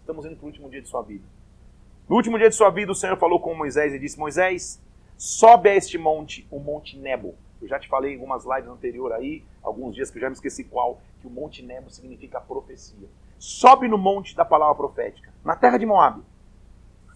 [0.00, 1.24] Estamos indo para o último dia de sua vida.
[2.08, 4.82] No último dia de sua vida, o Senhor falou com Moisés e disse: Moisés,
[5.18, 7.34] sobe a este monte, o Monte Nebo.
[7.60, 10.34] Eu já te falei em algumas lives anteriores aí, alguns dias que eu já me
[10.34, 13.08] esqueci qual, que o Monte Nebo significa profecia.
[13.38, 16.22] Sobe no monte da palavra profética, na terra de Moabe,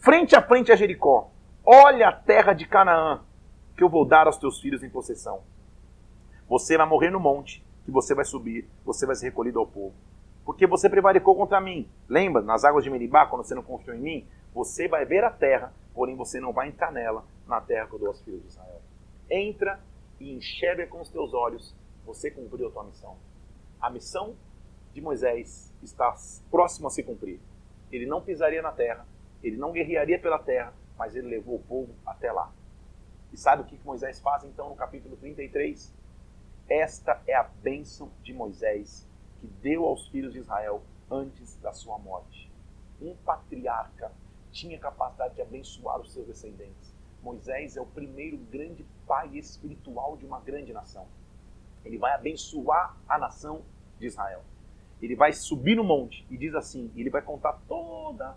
[0.01, 1.31] frente a frente a Jericó.
[1.65, 3.21] Olha a terra de Canaã,
[3.77, 5.43] que eu vou dar aos teus filhos em possessão.
[6.49, 9.95] Você vai morrer no monte, que você vai subir, você vai ser recolhido ao povo.
[10.45, 11.89] Porque você prevaricou contra mim.
[12.09, 14.27] Lembra, nas águas de Meribá, quando você não confiou em mim?
[14.55, 17.99] Você vai ver a terra, porém você não vai entrar nela, na terra que eu
[17.99, 18.81] dou aos filhos de Israel.
[19.29, 19.81] Entra
[20.21, 21.75] e enxerga com os teus olhos,
[22.07, 23.17] você cumpriu a tua missão.
[23.81, 24.37] A missão
[24.95, 26.15] de Moisés está
[26.51, 27.41] próxima a se cumprir.
[27.91, 29.07] Ele não pisaria na terra,
[29.43, 32.53] ele não guerrearia pela terra, mas ele levou o povo até lá.
[33.33, 35.93] E sabe o que Moisés faz então no capítulo 33?
[36.69, 39.07] Esta é a bênção de Moisés
[39.39, 42.51] que deu aos filhos de Israel antes da sua morte.
[43.01, 44.11] Um patriarca
[44.51, 46.95] tinha capacidade de abençoar os seus descendentes.
[47.23, 51.07] Moisés é o primeiro grande pai espiritual de uma grande nação.
[51.87, 53.63] Ele vai abençoar a nação
[53.99, 54.43] de Israel.
[55.01, 58.37] Ele vai subir no monte e diz assim, ele vai contar toda.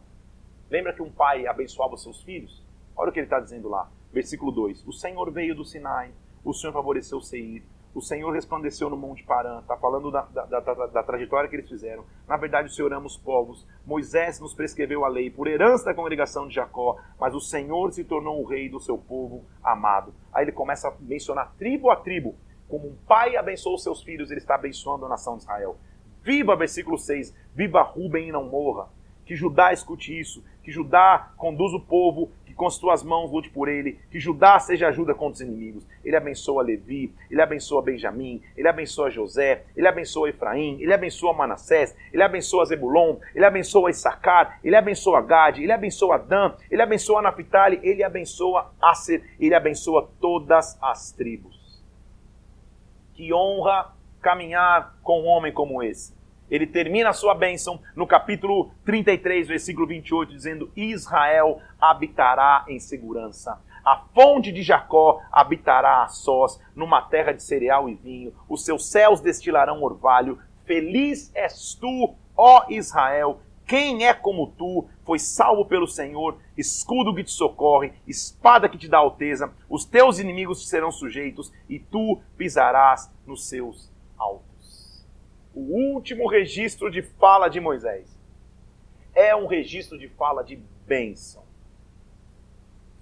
[0.69, 2.63] Lembra que um pai abençoava seus filhos?
[2.95, 3.89] Olha o que ele está dizendo lá.
[4.11, 6.11] Versículo 2: O Senhor veio do Sinai,
[6.43, 9.59] o Senhor favoreceu Seir, o Senhor resplandeceu no Monte Paran.
[9.59, 12.05] Está falando da, da, da, da, trajetória que eles fizeram.
[12.27, 13.65] Na verdade, o Senhor ama os povos.
[13.85, 18.03] Moisés nos prescreveu a lei por herança da congregação de Jacó, mas o Senhor se
[18.03, 20.13] tornou o rei do seu povo amado.
[20.31, 22.35] Aí ele começa a mencionar tribo a tribo.
[22.69, 25.75] Como um pai abençoou seus filhos, ele está abençoando a nação de Israel.
[26.23, 28.87] Viva, versículo 6, viva Ruben e não morra.
[29.25, 33.69] Que Judá escute isso, que Judá conduza o povo com as tuas mãos lute por
[33.69, 35.87] ele, que Judá seja ajuda contra os inimigos.
[36.03, 41.95] Ele abençoa Levi, ele abençoa Benjamim, ele abençoa José, ele abençoa Efraim, ele abençoa Manassés,
[42.11, 47.79] ele abençoa Zebulon, ele abençoa Issacar, ele abençoa Gade, ele abençoa Dan, ele abençoa Naphtali,
[47.81, 51.58] ele abençoa Aser, ele abençoa todas as tribos.
[53.19, 56.15] Que honra caminhar com um homem como esse.
[56.49, 63.61] Ele termina a sua bênção no capítulo 33, versículo 28, dizendo: Israel habitará em segurança.
[63.83, 68.33] A fonte de Jacó habitará a sós, numa terra de cereal e vinho.
[68.47, 70.39] Os seus céus destilarão orvalho.
[70.63, 74.87] Feliz és tu, Ó Israel, quem é como tu?
[75.09, 79.51] Foi salvo pelo Senhor, escudo que te socorre, espada que te dá alteza.
[79.67, 85.03] Os teus inimigos te serão sujeitos e tu pisarás nos seus altos.
[85.51, 88.15] O último registro de fala de Moisés
[89.15, 91.41] é um registro de fala de bênção.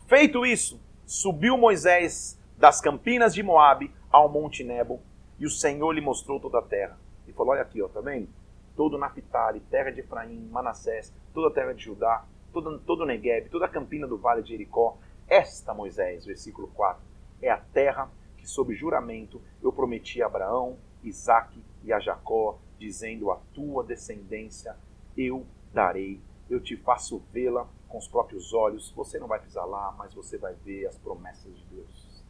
[0.07, 5.01] Feito isso, subiu Moisés das campinas de Moabe ao Monte Nebo
[5.37, 6.97] e o Senhor lhe mostrou toda a terra.
[7.27, 8.29] E falou: Olha aqui, ó, tá vendo?
[8.77, 13.65] Todo Naphtali, terra de Efraim, Manassés, toda a terra de Judá, todo, todo o toda
[13.65, 14.97] a campina do vale de Jericó.
[15.27, 17.03] Esta, Moisés, versículo 4,
[17.41, 23.31] é a terra que, sob juramento, eu prometi a Abraão, Isaque e a Jacó, dizendo:
[23.31, 24.77] A tua descendência
[25.17, 26.21] eu darei.
[26.49, 28.91] Eu te faço vê-la com os próprios olhos.
[28.91, 32.23] Você não vai pisar lá, mas você vai ver as promessas de Deus.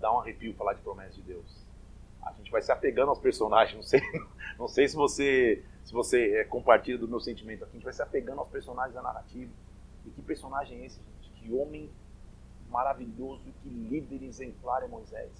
[0.00, 1.65] Dá um arrepio falar de promessas de Deus
[2.26, 3.76] a gente vai se apegando aos personagens.
[3.78, 4.02] Não sei,
[4.58, 7.72] não sei se você se você é, compartilha do meu sentimento aqui.
[7.72, 9.52] A gente vai se apegando aos personagens da narrativa.
[10.04, 11.30] E que personagem é esse, gente?
[11.30, 11.88] Que homem
[12.68, 15.30] maravilhoso que líder exemplar é Moisés.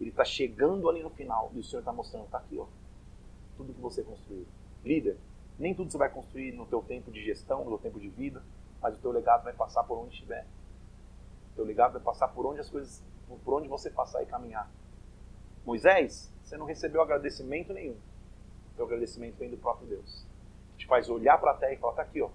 [0.00, 2.66] Ele está chegando ali no final e o Senhor está mostrando, está aqui, ó,
[3.56, 4.46] tudo que você construiu.
[4.84, 5.16] Líder,
[5.58, 8.42] nem tudo você vai construir no teu tempo de gestão, no teu tempo de vida,
[8.82, 10.44] mas o teu legado vai passar por onde estiver.
[11.52, 13.02] O teu legado vai passar por onde as coisas,
[13.44, 14.68] por onde você passar e caminhar.
[15.64, 17.96] Moisés, você não recebeu agradecimento nenhum.
[18.78, 20.26] O agradecimento vem do próprio Deus.
[20.76, 22.28] Te faz olhar para a terra e falar: está aqui, ó.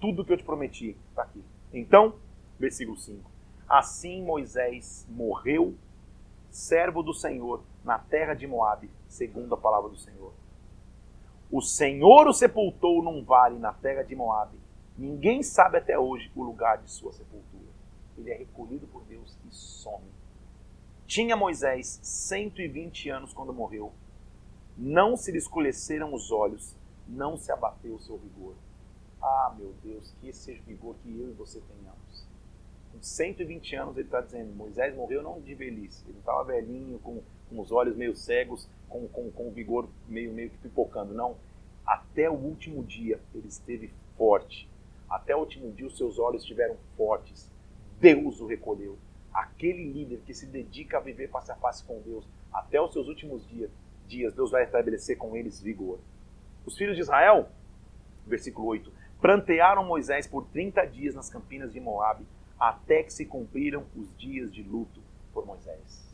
[0.00, 1.42] Tudo que eu te prometi está aqui.
[1.72, 2.16] Então,
[2.58, 3.30] versículo 5:
[3.68, 5.74] Assim Moisés morreu,
[6.50, 10.32] servo do Senhor, na terra de Moabe, segundo a palavra do Senhor.
[11.50, 14.58] O Senhor o sepultou num vale na terra de Moabe.
[14.98, 17.66] Ninguém sabe até hoje o lugar de sua sepultura.
[18.18, 20.15] Ele é recolhido por Deus e some.
[21.06, 23.92] Tinha Moisés 120 anos quando morreu.
[24.76, 26.74] Não se lhe escureceram os olhos,
[27.06, 28.54] não se abateu o seu vigor.
[29.22, 32.26] Ah, meu Deus, que esse seja o vigor que eu e você tenhamos.
[32.92, 37.22] Com 120 anos ele está dizendo, Moisés morreu não de velhice, ele estava velhinho, com,
[37.48, 41.14] com, os olhos meio cegos, com, com, com o vigor meio, meio que pipocando.
[41.14, 41.36] Não,
[41.86, 44.68] até o último dia ele esteve forte.
[45.08, 47.48] Até o último dia os seus olhos estiveram fortes.
[48.00, 48.98] Deus o recolheu
[49.36, 53.06] aquele líder que se dedica a viver face a face com Deus até os seus
[53.06, 53.70] últimos dias,
[54.08, 55.98] dias Deus vai estabelecer com eles vigor.
[56.64, 57.50] Os filhos de Israel,
[58.26, 62.24] versículo 8, prantearam Moisés por 30 dias nas campinas de Moabe,
[62.58, 65.00] até que se cumpriram os dias de luto
[65.34, 66.06] por Moisés.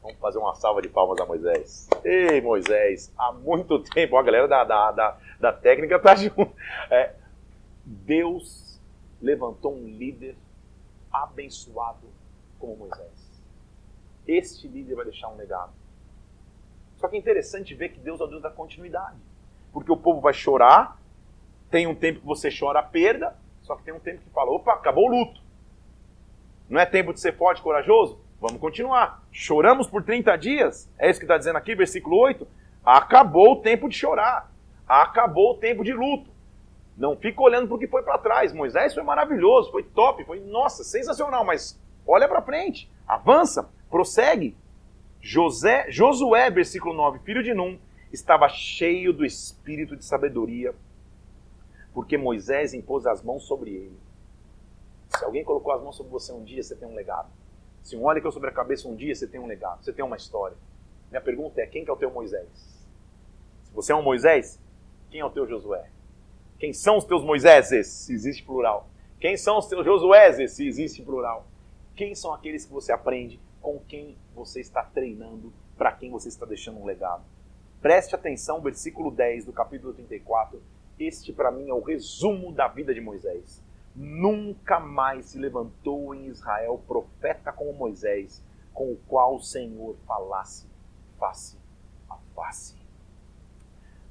[0.00, 1.88] Vamos fazer uma salva de palmas a Moisés.
[2.04, 6.54] Ei, Moisés, há muito tempo, a galera da, da, da, da técnica está junto.
[6.88, 7.12] É,
[7.84, 8.80] Deus
[9.20, 10.36] levantou um líder
[11.12, 12.06] abençoado
[12.58, 13.42] como Moisés.
[14.26, 15.72] Este líder vai deixar um legado.
[16.96, 19.16] Só que é interessante ver que Deus é o Deus da continuidade.
[19.72, 20.98] Porque o povo vai chorar,
[21.70, 24.50] tem um tempo que você chora a perda, só que tem um tempo que fala:
[24.50, 25.40] opa, acabou o luto.
[26.68, 28.18] Não é tempo de ser forte e corajoso?
[28.40, 29.22] Vamos continuar.
[29.32, 32.46] Choramos por 30 dias, é isso que está dizendo aqui, versículo 8.
[32.84, 34.50] Acabou o tempo de chorar.
[34.86, 36.30] Acabou o tempo de luto.
[36.98, 38.52] Não fica olhando para o que foi para trás.
[38.52, 44.56] Moisés foi maravilhoso, foi top, foi, nossa, sensacional, mas olha para frente, avança, prossegue.
[45.20, 47.78] José, Josué, versículo 9, filho de Num,
[48.12, 50.74] estava cheio do espírito de sabedoria,
[51.94, 53.98] porque Moisés impôs as mãos sobre ele.
[55.10, 57.30] Se alguém colocou as mãos sobre você um dia, você tem um legado.
[57.82, 60.04] Se um olho caiu sobre a cabeça um dia, você tem um legado, você tem
[60.04, 60.56] uma história.
[61.10, 62.48] Minha pergunta é: quem que é o teu Moisés?
[63.62, 64.60] Se você é um Moisés,
[65.10, 65.88] quem é o teu Josué?
[66.58, 68.88] Quem são os teus Moiséses, se existe plural?
[69.20, 71.46] Quem são os teus Josuéses, se existe plural?
[71.94, 76.44] Quem são aqueles que você aprende, com quem você está treinando, para quem você está
[76.44, 77.22] deixando um legado?
[77.80, 80.60] Preste atenção, versículo 10 do capítulo 34.
[80.98, 83.62] Este, para mim, é o resumo da vida de Moisés.
[83.94, 88.42] Nunca mais se levantou em Israel profeta como Moisés,
[88.74, 90.66] com o qual o Senhor falasse
[91.20, 91.56] face
[92.10, 92.74] a face.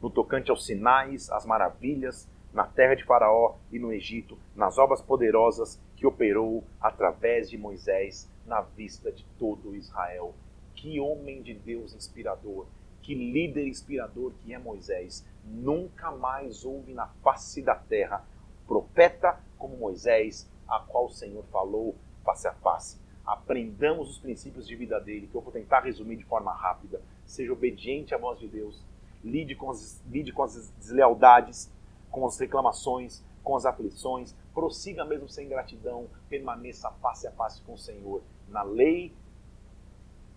[0.02, 5.02] No tocante aos sinais, às maravilhas, na terra de Faraó e no Egito, nas obras
[5.02, 10.34] poderosas que operou através de Moisés na vista de todo Israel.
[10.74, 12.66] Que homem de Deus inspirador,
[13.02, 15.26] que líder inspirador que é Moisés.
[15.44, 18.26] Nunca mais houve na face da terra
[18.68, 22.98] profeta como Moisés, a qual o Senhor falou face a face.
[23.26, 27.02] Aprendamos os princípios de vida dele, que eu vou tentar resumir de forma rápida.
[27.26, 28.82] Seja obediente à voz de Deus,
[29.24, 31.72] lide com as, lide com as deslealdades,
[32.12, 37.74] com as reclamações, com as aflições, prossiga mesmo sem gratidão, permaneça face a face com
[37.74, 39.13] o Senhor, na lei,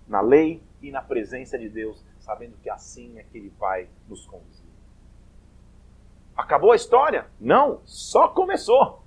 [0.07, 4.27] na lei e na presença de Deus, sabendo que assim é que Ele vai nos
[4.27, 4.71] conduzir.
[6.37, 7.27] Acabou a história?
[7.39, 9.03] Não, só começou.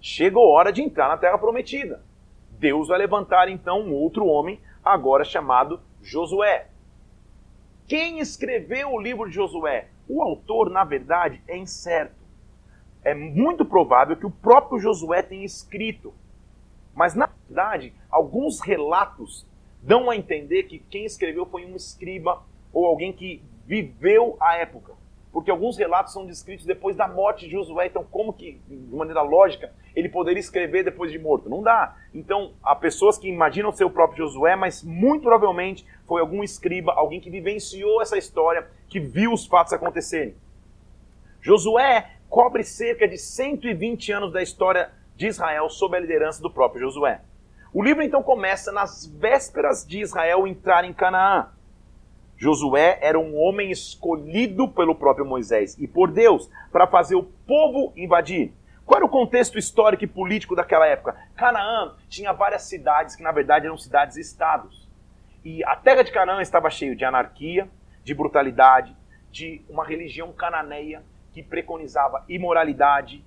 [0.00, 2.02] Chegou a hora de entrar na terra prometida.
[2.50, 6.68] Deus vai levantar então um outro homem, agora chamado Josué.
[7.86, 9.88] Quem escreveu o livro de Josué?
[10.08, 12.24] O autor, na verdade, é incerto.
[13.02, 16.12] É muito provável que o próprio Josué tenha escrito.
[16.94, 19.46] Mas, na verdade, alguns relatos
[19.82, 22.42] dão a entender que quem escreveu foi um escriba
[22.72, 24.96] ou alguém que viveu a época
[25.36, 29.20] porque alguns relatos são descritos depois da morte de Josué, então como que, de maneira
[29.20, 31.46] lógica, ele poderia escrever depois de morto?
[31.46, 31.94] Não dá.
[32.14, 36.94] Então, há pessoas que imaginam ser o próprio Josué, mas muito provavelmente foi algum escriba,
[36.94, 40.34] alguém que vivenciou essa história, que viu os fatos acontecerem.
[41.40, 46.82] Josué cobre cerca de 120 anos da história de Israel sob a liderança do próprio
[46.82, 47.20] Josué.
[47.72, 51.48] O livro então começa nas vésperas de Israel entrar em Canaã.
[52.36, 57.92] Josué era um homem escolhido pelo próprio Moisés e por Deus para fazer o povo
[57.96, 58.52] invadir.
[58.84, 61.16] Qual era o contexto histórico e político daquela época?
[61.34, 64.86] Canaã tinha várias cidades que, na verdade, eram cidades-estados.
[65.44, 67.68] E a terra de Canaã estava cheia de anarquia,
[68.06, 68.96] de brutalidade,
[69.32, 73.24] de uma religião cananeia que preconizava imoralidade,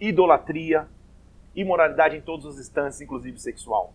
[0.00, 0.86] idolatria,
[1.52, 3.92] imoralidade em todos os instantes, inclusive sexual.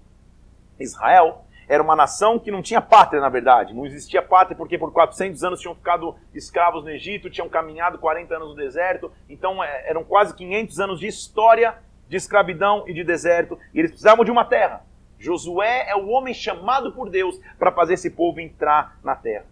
[0.77, 3.73] Israel era uma nação que não tinha pátria, na verdade.
[3.73, 8.35] Não existia pátria porque por 400 anos tinham ficado escravos no Egito, tinham caminhado 40
[8.35, 9.09] anos no deserto.
[9.29, 11.77] Então é, eram quase 500 anos de história
[12.09, 13.57] de escravidão e de deserto.
[13.73, 14.85] E eles precisavam de uma terra.
[15.17, 19.45] Josué é o homem chamado por Deus para fazer esse povo entrar na terra.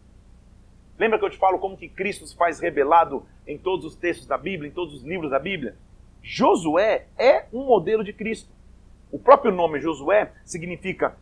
[0.98, 4.28] Lembra que eu te falo como que Cristo se faz revelado em todos os textos
[4.28, 5.76] da Bíblia, em todos os livros da Bíblia?
[6.24, 8.50] Josué é um modelo de Cristo.
[9.12, 11.16] O próprio nome Josué significa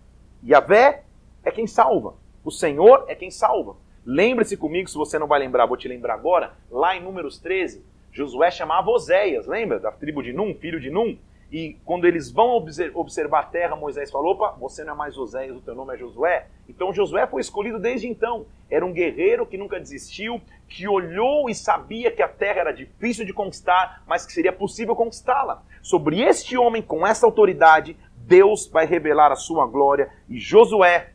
[0.44, 1.04] Yahvé
[1.44, 2.16] é quem salva.
[2.44, 3.76] O Senhor é quem salva.
[4.06, 7.84] Lembre-se comigo, se você não vai lembrar, vou te lembrar agora, lá em Números 13,
[8.12, 9.80] Josué chamava Oséias, lembra?
[9.80, 11.18] Da tribo de Num, filho de Num.
[11.52, 12.56] E quando eles vão
[12.94, 15.98] observar a terra, Moisés falou: opa, você não é mais Oséias, o teu nome é
[15.98, 16.48] Josué.
[16.68, 18.46] Então Josué foi escolhido desde então.
[18.70, 23.26] Era um guerreiro que nunca desistiu, que olhou e sabia que a terra era difícil
[23.26, 25.64] de conquistar, mas que seria possível conquistá-la.
[25.82, 31.12] Sobre este homem, com essa autoridade, Deus vai revelar a sua glória e Josué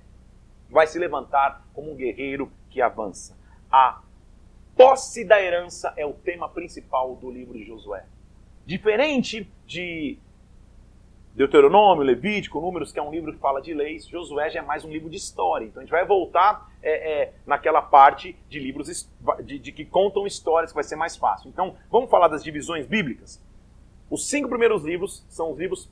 [0.71, 3.37] vai se levantar como um guerreiro que avança.
[3.71, 4.01] A
[4.77, 8.05] posse da herança é o tema principal do livro de Josué.
[8.71, 10.17] Diferente de
[11.35, 14.85] Deuteronômio, Levítico, Números, que é um livro que fala de leis, Josué já é mais
[14.85, 15.67] um livro de história.
[15.67, 19.09] Então a gente vai voltar é, é, naquela parte de livros
[19.43, 21.49] de, de que contam histórias, que vai ser mais fácil.
[21.49, 23.43] Então vamos falar das divisões bíblicas.
[24.09, 25.91] Os cinco primeiros livros são os livros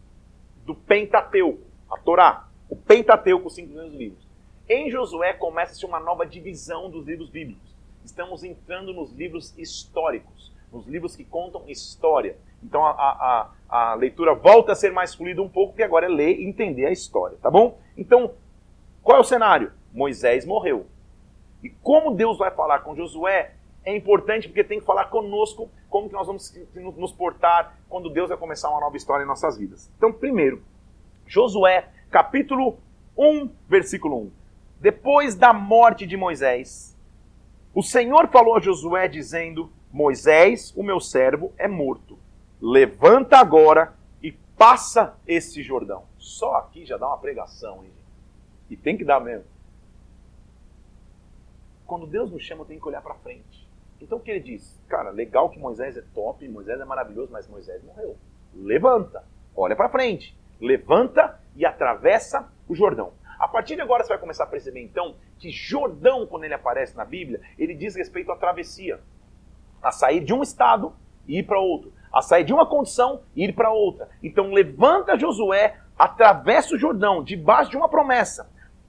[0.65, 1.61] do Pentateuco,
[1.91, 2.49] a Torá.
[2.71, 4.25] O Pentateuco, os cinco grandes livros.
[4.69, 7.75] Em Josué começa-se uma nova divisão dos livros bíblicos.
[8.05, 12.37] Estamos entrando nos livros históricos, nos livros que contam história.
[12.63, 16.09] Então a, a, a leitura volta a ser mais fluida um pouco, porque agora é
[16.09, 17.79] ler e entender a história, tá bom?
[17.97, 18.33] Então,
[19.03, 19.73] qual é o cenário?
[19.93, 20.87] Moisés morreu.
[21.63, 23.53] E como Deus vai falar com Josué
[23.85, 26.53] é importante porque tem que falar conosco como que nós vamos
[26.97, 29.91] nos portar quando Deus vai começar uma nova história em nossas vidas.
[29.97, 30.63] Então, primeiro,
[31.27, 32.79] Josué, capítulo
[33.17, 34.31] 1, versículo 1.
[34.81, 36.97] Depois da morte de Moisés,
[37.75, 42.19] o Senhor falou a Josué dizendo: Moisés, o meu servo, é morto.
[42.61, 46.05] Levanta agora e passa esse Jordão.
[46.19, 47.93] Só aqui já dá uma pregação, hein?
[48.69, 49.47] E tem que dar mesmo.
[51.87, 53.67] Quando Deus nos chama, tem que olhar para frente.
[54.01, 54.79] Então o que ele diz?
[54.89, 58.17] Cara, legal que Moisés é top, Moisés é maravilhoso, mas Moisés morreu.
[58.55, 59.25] Levanta,
[59.57, 63.13] olha para frente, levanta e atravessa o Jordão.
[63.39, 66.97] A partir de agora você vai começar a perceber então que Jordão, quando ele aparece
[66.97, 69.01] na Bíblia, ele diz respeito à travessia,
[69.83, 70.93] a sair de um estado
[71.27, 74.09] e ir para outro, a sair de uma condição e ir para outra.
[74.23, 78.49] Então levanta Josué, atravessa o Jordão, debaixo de uma promessa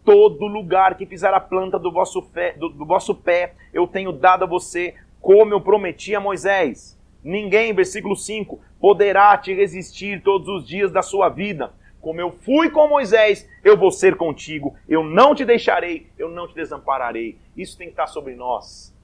[0.09, 4.11] todo lugar que fizer a planta do vosso, fé, do, do vosso pé, eu tenho
[4.11, 6.99] dado a você, como eu prometi a Moisés.
[7.23, 11.73] Ninguém, versículo 5, poderá te resistir todos os dias da sua vida.
[12.01, 14.75] Como eu fui com Moisés, eu vou ser contigo.
[14.87, 17.37] Eu não te deixarei, eu não te desampararei.
[17.55, 18.95] Isso tem que estar sobre nós.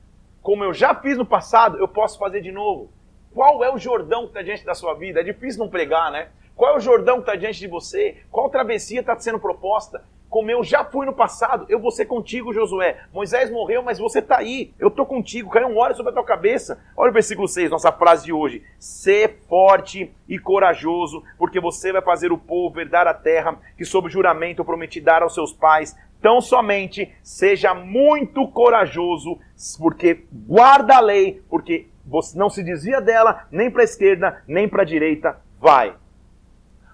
[0.41, 2.89] Como eu já fiz no passado, eu posso fazer de novo.
[3.35, 5.19] Qual é o Jordão que está diante da sua vida?
[5.19, 6.29] É difícil não pregar, né?
[6.55, 8.15] Qual é o Jordão que está diante de você?
[8.31, 10.01] Qual travessia está sendo proposta?
[10.35, 12.97] como eu já fui no passado, eu vou ser contigo, Josué.
[13.13, 14.73] Moisés morreu, mas você está aí.
[14.77, 15.49] Eu estou contigo.
[15.49, 16.77] Caiu um óleo sobre a tua cabeça.
[16.97, 18.61] Olha o versículo 6, nossa frase de hoje.
[18.77, 24.09] Ser forte e corajoso, porque você vai fazer o povo herdar a terra que, sob
[24.09, 25.95] juramento, eu prometi dar aos seus pais.
[26.21, 29.39] Tão somente seja muito corajoso,
[29.79, 31.87] porque guarda a lei, porque
[32.35, 35.95] não se desvia dela nem para a esquerda, nem para a direita, vai.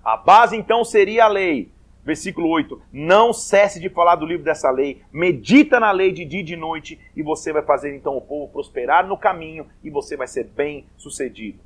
[0.03, 1.72] A base então seria a lei.
[2.03, 6.39] Versículo 8: Não cesse de falar do livro dessa lei, medita na lei de dia
[6.39, 10.18] e de noite, e você vai fazer então o povo prosperar no caminho, e você
[10.18, 11.59] vai ser bem sucedido.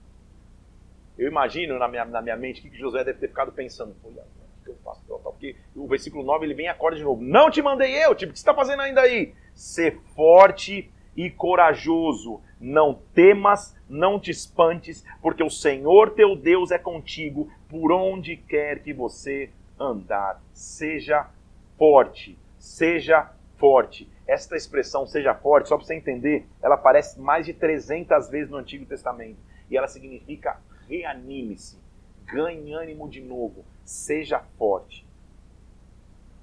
[1.18, 4.64] Eu imagino na minha, na minha mente que Josué deve ter ficado pensando: olha, o
[4.66, 5.02] que eu faço?
[5.24, 8.32] Porque o versículo 9 ele vem e acorda de novo: Não te mandei eu, tipo,
[8.32, 9.34] o que você está fazendo ainda aí?
[9.54, 16.80] Ser forte e corajoso, não temas, não te espantes, porque o Senhor teu Deus é
[16.80, 20.42] contigo por onde quer que você andar.
[20.52, 21.30] Seja
[21.78, 24.10] forte, seja forte.
[24.28, 28.58] Esta expressão seja forte, só para você entender, ela aparece mais de 300 vezes no
[28.58, 29.38] Antigo Testamento.
[29.70, 30.60] E ela significa
[30.90, 31.78] reanime-se,
[32.26, 35.06] ganhe ânimo de novo, seja forte.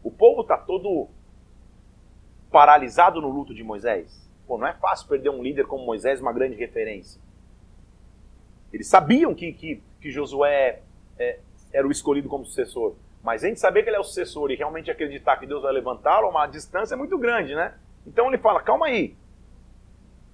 [0.05, 1.09] O povo está todo
[2.49, 4.22] paralisado no luto de Moisés.
[4.47, 7.21] Pô, não é fácil perder um líder como Moisés, uma grande referência.
[8.73, 10.81] Eles sabiam que, que, que Josué
[11.19, 11.39] é,
[11.73, 12.95] era o escolhido como sucessor.
[13.23, 15.73] Mas a gente saber que ele é o sucessor e realmente acreditar que Deus vai
[15.73, 17.75] levantá-lo, uma distância muito grande, né?
[18.07, 19.17] Então ele fala: calma aí.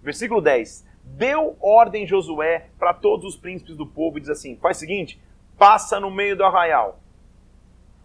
[0.02, 0.86] Versículo 10.
[1.04, 5.20] Deu ordem Josué para todos os príncipes do povo e diz assim: faz o seguinte,
[5.58, 7.00] passa no meio do arraial,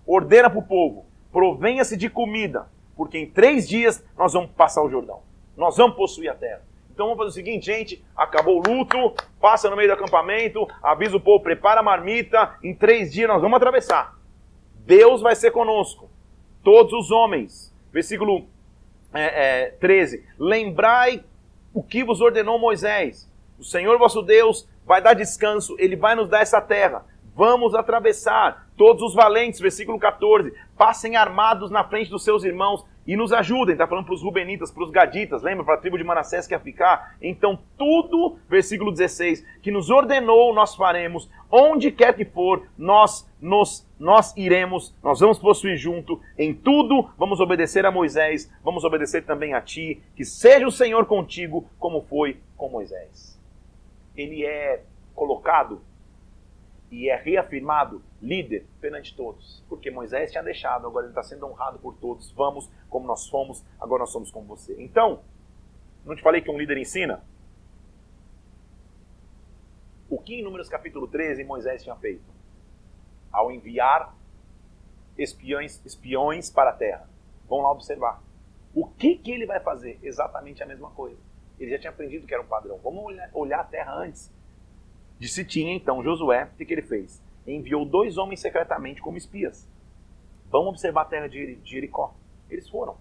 [0.06, 4.90] ordena para o povo, provenha-se de comida, porque em três dias nós vamos passar o
[4.90, 5.22] Jordão.
[5.56, 6.62] Nós vamos possuir a terra.
[6.94, 11.18] Então vamos fazer o seguinte, gente: acabou o luto, passa no meio do acampamento, avisa
[11.18, 14.16] o povo, prepara a marmita, em três dias nós vamos atravessar.
[14.86, 16.10] Deus vai ser conosco,
[16.64, 17.74] todos os homens.
[17.92, 18.46] Versículo
[19.14, 21.24] é, é, 13: Lembrai
[21.74, 23.30] o que vos ordenou Moisés.
[23.58, 27.06] O Senhor vosso Deus vai dar descanso, ele vai nos dar essa terra.
[27.36, 28.68] Vamos atravessar.
[28.76, 33.74] Todos os valentes, versículo 14, passem armados na frente dos seus irmãos e nos ajudem.
[33.74, 35.64] Está falando para os Rubenitas, para os Gaditas, lembra?
[35.64, 37.16] Para a tribo de Manassés que ia ficar.
[37.22, 41.30] Então, tudo, versículo 16, que nos ordenou, nós faremos.
[41.52, 46.20] Onde quer que for, nós nos nós iremos, nós vamos possuir junto.
[46.38, 50.02] Em tudo, vamos obedecer a Moisés, vamos obedecer também a ti.
[50.16, 53.40] Que seja o Senhor contigo, como foi com Moisés.
[54.16, 54.84] Ele é
[55.16, 55.82] colocado
[56.94, 59.64] e é reafirmado líder perante todos.
[59.68, 62.32] Porque Moisés tinha deixado, agora ele está sendo honrado por todos.
[62.34, 64.80] Vamos como nós fomos, agora nós somos como você.
[64.80, 65.24] Então,
[66.06, 67.24] não te falei que um líder ensina?
[70.08, 72.32] O que em Números capítulo 13 Moisés tinha feito?
[73.32, 74.16] Ao enviar
[75.18, 77.10] espiões, espiões para a terra.
[77.50, 78.22] Vão lá observar.
[78.72, 79.98] O que, que ele vai fazer?
[80.04, 81.18] Exatamente a mesma coisa.
[81.60, 82.78] Ele já tinha aprendido que era um padrão.
[82.84, 84.32] Vamos olhar, olhar a terra antes
[85.24, 87.24] Disse tinha então Josué, o que, que ele fez?
[87.48, 89.66] Enviou dois homens secretamente como espias.
[90.52, 92.14] Vão observar a terra de Jericó.
[92.50, 92.98] Eles foram.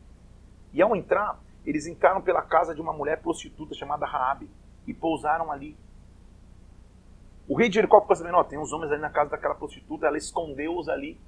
[0.72, 4.48] E ao entrar, eles entraram pela casa de uma mulher prostituta chamada Raabe
[4.86, 5.76] e pousaram ali.
[7.48, 10.06] O rei de Jericó ficou sabendo, ó, tem uns homens ali na casa daquela prostituta,
[10.06, 11.20] ela escondeu-os ali.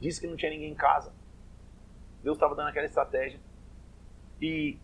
[0.00, 1.12] Disse que não tinha ninguém em casa.
[2.22, 3.38] Deus estava dando aquela estratégia.
[4.40, 4.78] E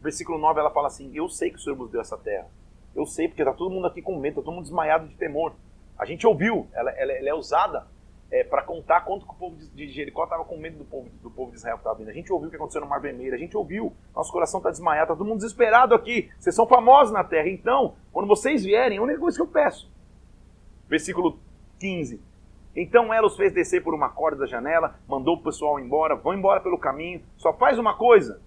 [0.00, 2.48] versículo 9 ela fala assim: Eu sei que o Senhor nos deu essa terra.
[2.94, 5.52] Eu sei, porque está todo mundo aqui com medo, está todo mundo desmaiado de temor.
[5.98, 7.86] A gente ouviu, ela, ela, ela é usada
[8.30, 11.30] é, para contar quanto que o povo de Jericó estava com medo do povo, do
[11.30, 12.08] povo de Israel que estava vindo.
[12.08, 14.70] A gente ouviu o que aconteceu no Mar Vermelho, a gente ouviu, nosso coração está
[14.70, 16.30] desmaiado, está todo mundo desesperado aqui.
[16.38, 19.90] Vocês são famosos na terra, então, quando vocês vierem, a única coisa que eu peço.
[20.88, 21.38] Versículo
[21.80, 22.20] 15.
[22.76, 26.34] Então ela os fez descer por uma corda da janela, mandou o pessoal embora, vão
[26.34, 28.40] embora pelo caminho, só faz uma coisa.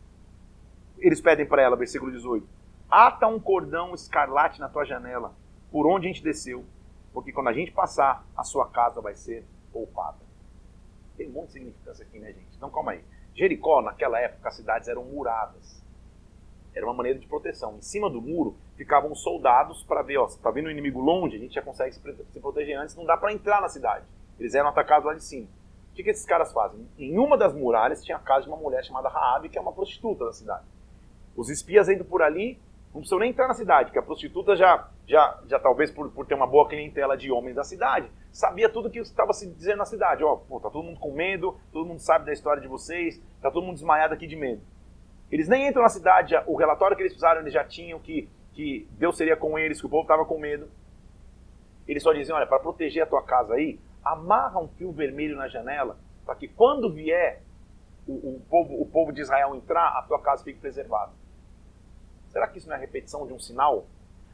[1.00, 2.58] Eles pedem para ela, versículo 18
[2.90, 5.34] ata um cordão escarlate na tua janela,
[5.72, 6.66] por onde a gente desceu,
[7.14, 10.18] porque quando a gente passar, a sua casa vai ser poupada.
[11.18, 12.56] Tem um monte de significância aqui, né, gente?
[12.56, 13.04] Então calma aí.
[13.34, 15.84] Jericó, naquela época, as cidades eram muradas.
[16.74, 17.76] Era uma maneira de proteção.
[17.78, 21.36] Em cima do muro ficavam soldados para ver, ó, se tá vindo o inimigo longe,
[21.36, 24.06] a gente já consegue se proteger antes, não dá para entrar na cidade.
[24.40, 25.48] Eles eram atacados lá de cima.
[25.92, 26.88] O que, que esses caras fazem?
[26.98, 29.74] Em uma das muralhas tinha a casa de uma mulher chamada Raabe, que é uma
[29.74, 30.66] prostituta da cidade.
[31.36, 32.60] Os espias indo por ali
[32.94, 36.26] não precisam nem entrar na cidade, que a prostituta já, já, já talvez por, por
[36.26, 39.78] ter uma boa clientela de homens da cidade, sabia tudo o que estava se dizendo
[39.78, 40.24] na cidade.
[40.24, 43.64] Ó, tá todo mundo com medo, todo mundo sabe da história de vocês, tá todo
[43.64, 44.62] mundo desmaiado aqui de medo.
[45.32, 48.88] Eles nem entram na cidade, o relatório que eles fizeram, eles já tinham que, que
[48.92, 50.70] Deus seria com eles, que o povo estava com medo.
[51.88, 55.48] Eles só dizem, olha, para proteger a tua casa aí, amarra um fio vermelho na
[55.48, 57.42] janela, para que quando vier
[58.08, 61.12] o, o, povo, o povo de Israel entrar, a tua casa fique preservada.
[62.38, 63.88] Será que isso não é repetição de um sinal?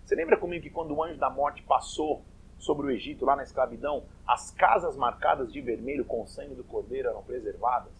[0.04, 2.22] Você lembra comigo que quando o anjo da morte passou
[2.60, 6.66] sobre o Egito, lá na escravidão, as casas marcadas de vermelho com o sangue do
[6.66, 7.94] cordeiro eram preservadas?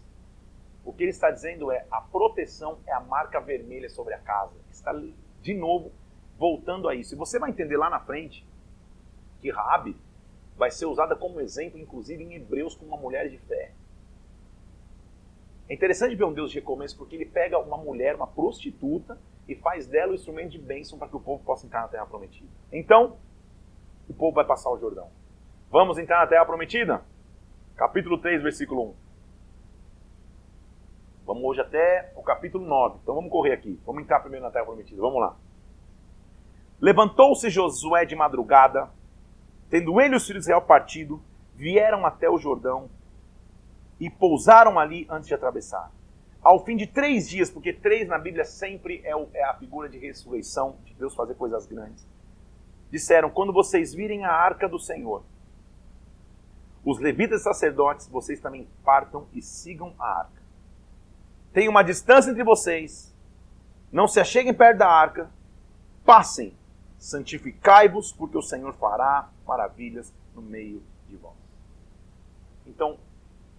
[0.84, 4.52] O que ele está dizendo é a proteção é a marca vermelha sobre a casa.
[4.70, 4.92] Está
[5.40, 5.90] de novo
[6.38, 7.14] voltando a isso.
[7.14, 8.46] E você vai entender lá na frente
[9.40, 9.96] que Rabi
[10.54, 13.72] vai ser usada como exemplo, inclusive em Hebreus, como uma mulher de fé.
[15.66, 19.18] É interessante ver um Deus de recomeço porque ele pega uma mulher, uma prostituta,
[19.48, 22.06] e faz dela o instrumento de bênção para que o povo possa entrar na terra
[22.06, 22.48] prometida.
[22.72, 23.16] Então,
[24.08, 25.10] o povo vai passar o Jordão.
[25.70, 27.02] Vamos entrar na terra prometida?
[27.76, 28.94] Capítulo 3, versículo 1.
[31.26, 32.98] Vamos hoje até o capítulo 9.
[33.02, 33.80] Então vamos correr aqui.
[33.84, 35.00] Vamos entrar primeiro na terra prometida.
[35.00, 35.36] Vamos lá.
[36.80, 38.90] Levantou-se Josué de madrugada,
[39.70, 41.22] tendo ele e os filhos de Israel partido,
[41.54, 42.90] vieram até o Jordão
[43.98, 45.90] e pousaram ali antes de atravessar.
[46.44, 49.88] Ao fim de três dias, porque três na Bíblia sempre é, o, é a figura
[49.88, 52.06] de ressurreição, de Deus fazer coisas grandes,
[52.90, 55.24] disseram: Quando vocês virem a arca do Senhor,
[56.84, 60.42] os levitas e sacerdotes, vocês também partam e sigam a arca.
[61.50, 63.14] Tem uma distância entre vocês,
[63.90, 65.30] não se acheguem perto da arca,
[66.04, 66.52] passem,
[66.98, 71.32] santificai-vos, porque o Senhor fará maravilhas no meio de vós.
[72.66, 72.98] Então,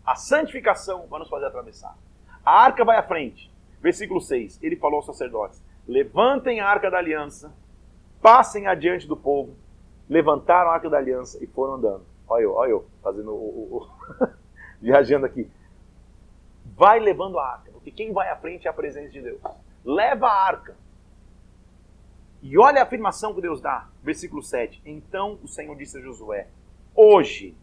[0.05, 1.97] a santificação vai nos fazer atravessar.
[2.45, 3.51] A arca vai à frente.
[3.81, 4.59] Versículo 6.
[4.61, 7.53] Ele falou aos sacerdotes: Levantem a arca da aliança,
[8.21, 9.55] passem adiante do povo.
[10.07, 12.05] Levantaram a arca da aliança e foram andando.
[12.27, 13.33] Olha eu, olha eu, fazendo o.
[13.33, 14.27] o, o
[14.81, 15.49] viajando aqui.
[16.75, 19.39] Vai levando a arca, porque quem vai à frente é a presença de Deus.
[19.83, 20.75] Leva a arca.
[22.41, 24.81] E olha a afirmação que Deus dá, versículo 7.
[24.85, 26.47] Então o Senhor disse a Josué:
[26.93, 27.55] Hoje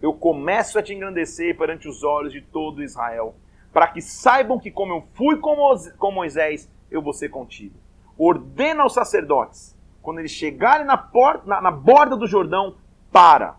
[0.00, 3.34] eu começo a te engrandecer perante os olhos de todo Israel,
[3.72, 7.74] para que saibam que, como eu fui com Moisés, eu vou ser contigo.
[8.18, 12.76] Ordena aos sacerdotes, quando eles chegarem na, porta, na, na borda do Jordão,
[13.12, 13.56] para.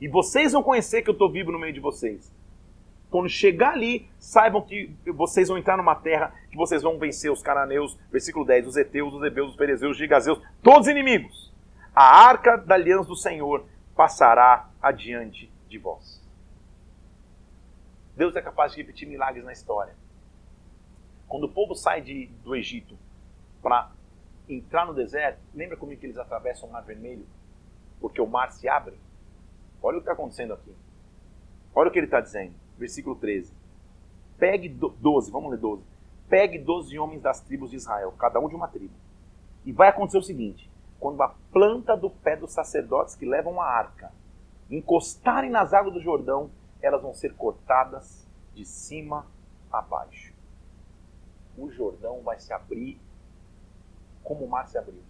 [0.00, 2.34] E vocês vão conhecer que eu estou vivo no meio de vocês.
[3.10, 7.42] Quando chegar ali, saibam que vocês vão entrar numa terra que vocês vão vencer os
[7.42, 11.52] cananeus, versículo 10, os heteus, os hebeus, os perezeus, os gigazeus, todos inimigos.
[11.94, 16.25] A arca da aliança do Senhor passará adiante de vós.
[18.16, 19.94] Deus é capaz de repetir milagres na história.
[21.28, 22.96] Quando o povo sai de, do Egito
[23.62, 23.90] para
[24.48, 27.26] entrar no deserto, lembra comigo que eles atravessam o Mar Vermelho?
[28.00, 28.96] Porque o mar se abre.
[29.82, 30.74] Olha o que está acontecendo aqui.
[31.74, 32.54] Olha o que ele está dizendo.
[32.78, 33.52] Versículo 13.
[34.38, 35.82] Pegue 12, vamos ler 12.
[36.28, 38.94] Pegue 12 homens das tribos de Israel, cada um de uma tribo.
[39.64, 43.66] E vai acontecer o seguinte: quando a planta do pé dos sacerdotes que levam a
[43.66, 44.12] arca
[44.70, 46.50] encostarem nas águas do Jordão,
[46.82, 49.26] elas vão ser cortadas de cima
[49.72, 50.32] a baixo.
[51.56, 53.00] O Jordão vai se abrir
[54.22, 55.02] como o mar se abriu.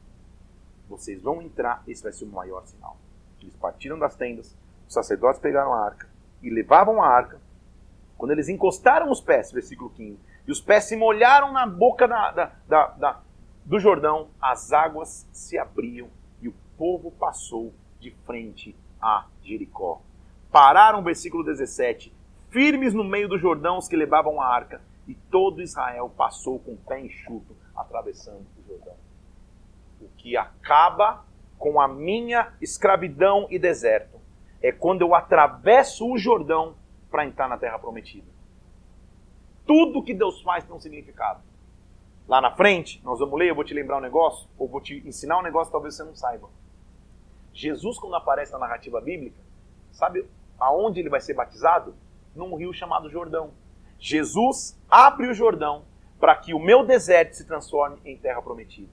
[0.88, 2.96] Vocês vão entrar, esse vai ser o maior sinal.
[3.40, 4.56] Eles partiram das tendas,
[4.86, 6.08] os sacerdotes pegaram a arca
[6.42, 7.40] e levavam a arca.
[8.16, 12.30] Quando eles encostaram os pés, versículo 15, e os pés se molharam na boca da,
[12.30, 13.22] da, da, da
[13.64, 16.08] do Jordão, as águas se abriam
[16.40, 20.00] e o povo passou de frente a Jericó.
[20.57, 22.11] Pararam, versículo 17,
[22.48, 26.72] firmes no meio do Jordão os que levavam a arca, e todo Israel passou com
[26.72, 28.94] o pé enxuto, atravessando o Jordão.
[30.00, 31.26] O que acaba
[31.59, 34.18] com a minha escravidão e deserto
[34.62, 36.74] é quando eu atravesso o Jordão
[37.11, 38.26] para entrar na terra prometida.
[39.66, 41.42] Tudo que Deus faz tem um significado.
[42.26, 45.07] Lá na frente, nós vamos ler, eu vou te lembrar um negócio, ou vou te
[45.07, 46.48] ensinar um negócio que talvez você não saiba.
[47.52, 49.44] Jesus, quando aparece na narrativa bíblica,
[49.92, 50.26] sabe
[50.59, 51.94] aonde ele vai ser batizado?
[52.34, 53.52] Num rio chamado Jordão.
[53.98, 55.84] Jesus abre o Jordão
[56.18, 58.92] para que o meu deserto se transforme em terra prometida.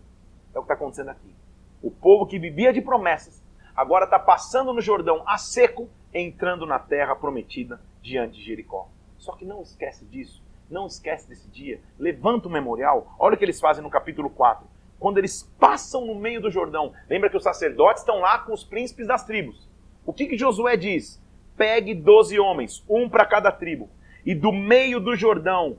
[0.53, 1.35] É o que está acontecendo aqui.
[1.81, 3.43] O povo que vivia de promessas
[3.75, 8.87] agora está passando no Jordão a seco, entrando na terra prometida diante de Jericó.
[9.17, 10.43] Só que não esquece disso.
[10.69, 11.81] Não esquece desse dia.
[11.99, 13.13] Levanta o memorial.
[13.19, 16.93] Olha o que eles fazem no capítulo 4 quando eles passam no meio do Jordão.
[17.09, 19.67] Lembra que os sacerdotes estão lá com os príncipes das tribos.
[20.05, 21.21] O que, que Josué diz?
[21.55, 23.89] Pegue doze homens, um para cada tribo,
[24.25, 25.77] e do meio do Jordão,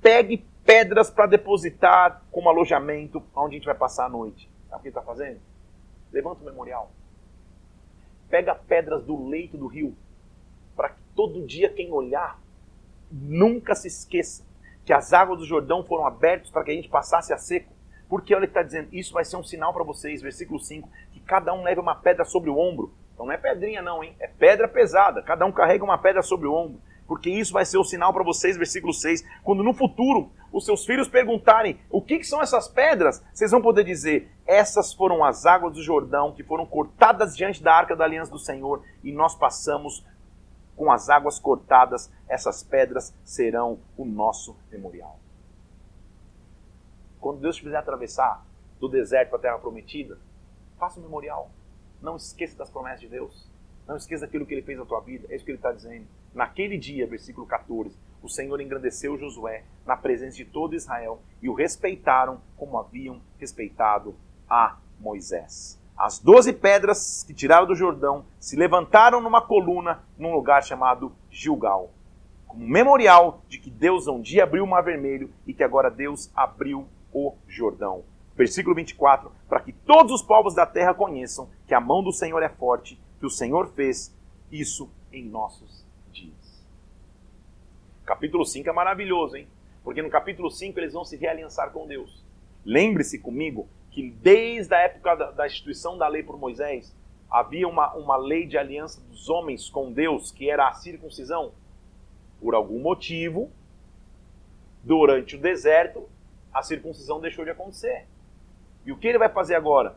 [0.00, 4.50] pegue pedras para depositar como alojamento onde a gente vai passar a noite.
[4.68, 5.40] Sabe o que ele está fazendo?
[6.12, 6.90] Levanta o memorial.
[8.28, 9.96] Pega pedras do leito do rio,
[10.74, 12.40] para que todo dia quem olhar
[13.10, 14.44] nunca se esqueça
[14.86, 17.74] que as águas do Jordão foram abertas para que a gente passasse a seco.
[18.08, 21.18] Porque olha que está dizendo, isso vai ser um sinal para vocês, versículo 5, que
[21.18, 22.94] cada um leve uma pedra sobre o ombro.
[23.16, 24.14] Então não é pedrinha não, hein?
[24.20, 25.22] É pedra pesada.
[25.22, 26.82] Cada um carrega uma pedra sobre o ombro.
[27.06, 29.24] Porque isso vai ser o sinal para vocês, versículo 6.
[29.42, 33.62] Quando no futuro os seus filhos perguntarem o que, que são essas pedras, vocês vão
[33.62, 38.04] poder dizer: essas foram as águas do Jordão que foram cortadas diante da arca da
[38.04, 40.04] aliança do Senhor e nós passamos
[40.76, 45.18] com as águas cortadas, essas pedras serão o nosso memorial.
[47.18, 48.44] Quando Deus te fizer atravessar
[48.78, 50.18] do deserto para a terra prometida,
[50.78, 51.50] faça um memorial.
[52.00, 53.48] Não esqueça das promessas de Deus.
[53.86, 55.26] Não esqueça daquilo que ele fez na tua vida.
[55.30, 56.06] É isso que ele está dizendo.
[56.34, 61.54] Naquele dia, versículo 14, o Senhor engrandeceu Josué na presença de todo Israel e o
[61.54, 64.14] respeitaram como haviam respeitado
[64.48, 65.80] a Moisés.
[65.96, 71.90] As doze pedras que tiraram do Jordão se levantaram numa coluna num lugar chamado Gilgal,
[72.46, 76.30] como memorial de que Deus um dia abriu o Mar Vermelho e que agora Deus
[76.34, 78.04] abriu o Jordão.
[78.36, 82.42] Versículo 24: Para que todos os povos da terra conheçam que a mão do Senhor
[82.42, 84.14] é forte, que o Senhor fez
[84.50, 86.64] isso em nossos dias.
[88.04, 89.48] Capítulo 5 é maravilhoso, hein?
[89.82, 92.24] Porque no capítulo 5 eles vão se realiançar com Deus.
[92.64, 96.94] Lembre-se comigo que desde a época da, da instituição da lei por Moisés,
[97.30, 101.52] havia uma, uma lei de aliança dos homens com Deus, que era a circuncisão.
[102.40, 103.50] Por algum motivo,
[104.82, 106.08] durante o deserto,
[106.52, 108.06] a circuncisão deixou de acontecer.
[108.84, 109.96] E o que ele vai fazer agora?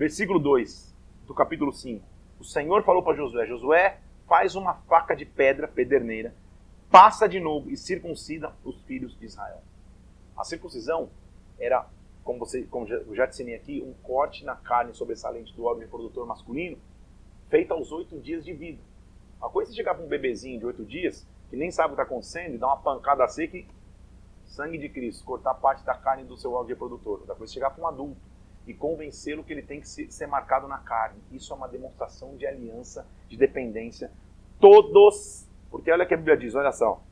[0.00, 0.96] Versículo 2
[1.26, 2.02] do capítulo 5.
[2.38, 6.34] O Senhor falou para Josué: Josué, faz uma faca de pedra pederneira,
[6.90, 9.60] passa de novo e circuncida os filhos de Israel.
[10.34, 11.10] A circuncisão
[11.58, 11.86] era
[12.24, 16.26] como, você, como eu já ensinei aqui, um corte na carne sobressalente do órgão reprodutor
[16.26, 16.78] masculino,
[17.50, 18.80] feito aos oito dias de vida.
[19.38, 22.00] Uma coisa é chegar para um bebezinho de oito dias, que nem sabe o que
[22.00, 23.66] está acontecendo, e dar uma pancada seca e
[24.46, 27.18] sangue de Cristo, cortar parte da carne do seu órgão reprodutor.
[27.20, 28.29] Outra coisa é chegar para um adulto
[28.70, 31.18] e convencê-lo que ele tem que ser marcado na carne.
[31.32, 34.10] Isso é uma demonstração de aliança, de dependência.
[34.60, 37.02] Todos, porque olha o que a Bíblia diz, olha só.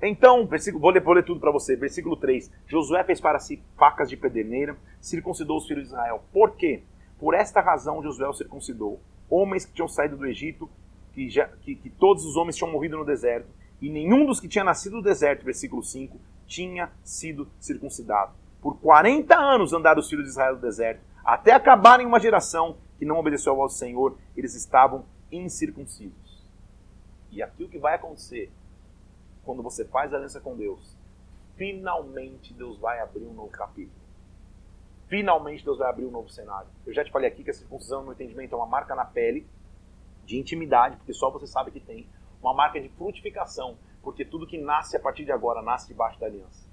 [0.00, 1.74] Então, versículo, vou, ler, vou ler tudo para você.
[1.74, 2.50] Versículo 3.
[2.68, 6.22] Josué fez para si facas de pederneira, circuncidou os filhos de Israel.
[6.32, 6.84] Por quê?
[7.18, 9.00] Por esta razão Josué os circuncidou.
[9.28, 10.70] Homens que tinham saído do Egito,
[11.12, 13.48] que, já, que, que todos os homens tinham morrido no deserto,
[13.80, 18.32] e nenhum dos que tinha nascido no deserto, versículo 5, tinha sido circuncidado.
[18.60, 23.04] Por 40 anos andaram os filhos de Israel no deserto, até acabarem uma geração que
[23.04, 26.42] não obedeceu ao Senhor, eles estavam incircuncisos.
[27.30, 28.50] E aqui o que vai acontecer
[29.44, 30.96] quando você faz aliança com Deus,
[31.56, 33.96] finalmente Deus vai abrir um novo capítulo.
[35.06, 36.68] Finalmente Deus vai abrir um novo cenário.
[36.86, 39.46] Eu já te falei aqui que a circuncisão, no entendimento, é uma marca na pele
[40.26, 42.06] de intimidade, porque só você sabe que tem.
[42.42, 46.26] Uma marca de frutificação, porque tudo que nasce a partir de agora nasce debaixo da
[46.26, 46.67] aliança.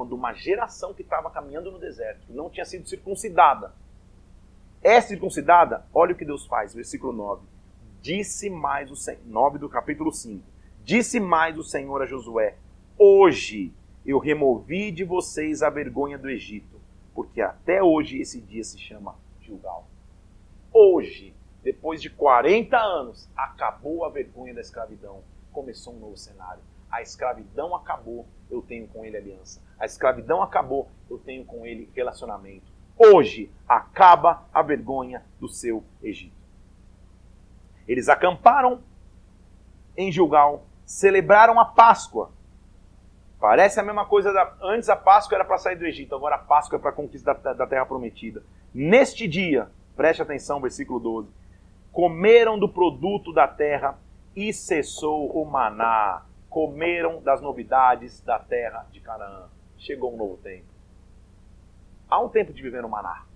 [0.00, 3.74] Quando uma geração que estava caminhando no deserto, que não tinha sido circuncidada,
[4.80, 7.46] é circuncidada, olha o que Deus faz, versículo 9.
[8.00, 8.94] Disse mais o
[9.26, 10.42] 9 do capítulo 5
[10.82, 12.56] Disse mais o Senhor a Josué:
[12.96, 13.74] Hoje
[14.06, 16.80] eu removi de vocês a vergonha do Egito,
[17.14, 19.86] porque até hoje esse dia se chama Gilgal.
[20.72, 25.22] Hoje, depois de 40 anos, acabou a vergonha da escravidão.
[25.52, 26.62] Começou um novo cenário.
[26.90, 29.60] A escravidão acabou, eu tenho com ele aliança.
[29.80, 32.70] A escravidão acabou, eu tenho com ele relacionamento.
[32.96, 36.36] Hoje acaba a vergonha do seu Egito.
[37.88, 38.82] Eles acamparam
[39.96, 42.32] em Gilgal celebraram a Páscoa.
[43.38, 44.52] Parece a mesma coisa da.
[44.60, 47.32] Antes a Páscoa era para sair do Egito, agora a Páscoa é para a conquista
[47.32, 48.42] da, da terra prometida.
[48.74, 51.28] Neste dia, preste atenção, versículo 12:
[51.92, 53.96] comeram do produto da terra
[54.34, 56.24] e cessou o maná.
[56.48, 59.44] Comeram das novidades da terra de Canaã.
[59.80, 60.66] Chegou um novo tempo.
[62.08, 63.26] Há um tempo de viver no maná.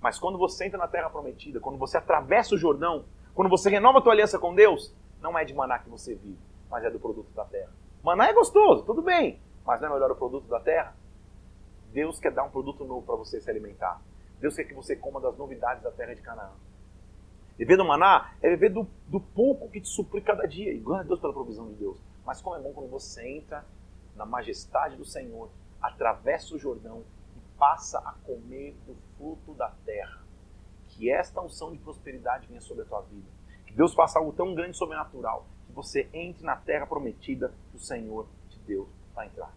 [0.00, 3.04] Mas quando você entra na terra prometida, quando você atravessa o Jordão,
[3.34, 6.50] quando você renova a tua aliança com Deus, não é de maná que você vive
[6.70, 7.70] mas é do produto da terra.
[8.02, 10.94] Maná é gostoso, tudo bem, mas não é melhor o produto da terra?
[11.92, 14.00] Deus quer dar um produto novo para você se alimentar.
[14.38, 16.52] Deus quer que você coma das novidades da terra de Canaã.
[17.58, 20.72] Viver do maná é viver do, do pouco que te supre cada dia.
[20.72, 21.98] E glória a Deus pela provisão de Deus.
[22.24, 23.66] Mas como é bom quando você entra
[24.14, 25.50] na majestade do Senhor,
[25.80, 27.04] atravessa o Jordão
[27.36, 30.22] e passa a comer do fruto da terra.
[30.88, 33.28] Que esta unção de prosperidade venha sobre a tua vida.
[33.66, 37.76] Que Deus faça algo tão grande e sobrenatural que você entre na terra prometida que
[37.76, 39.54] o Senhor te deu para entrar.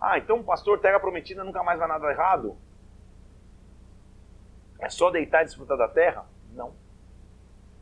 [0.00, 2.56] Ah, então, pastor, terra prometida nunca mais vai nada errado?
[4.78, 6.26] É só deitar e desfrutar da terra?
[6.52, 6.72] Não.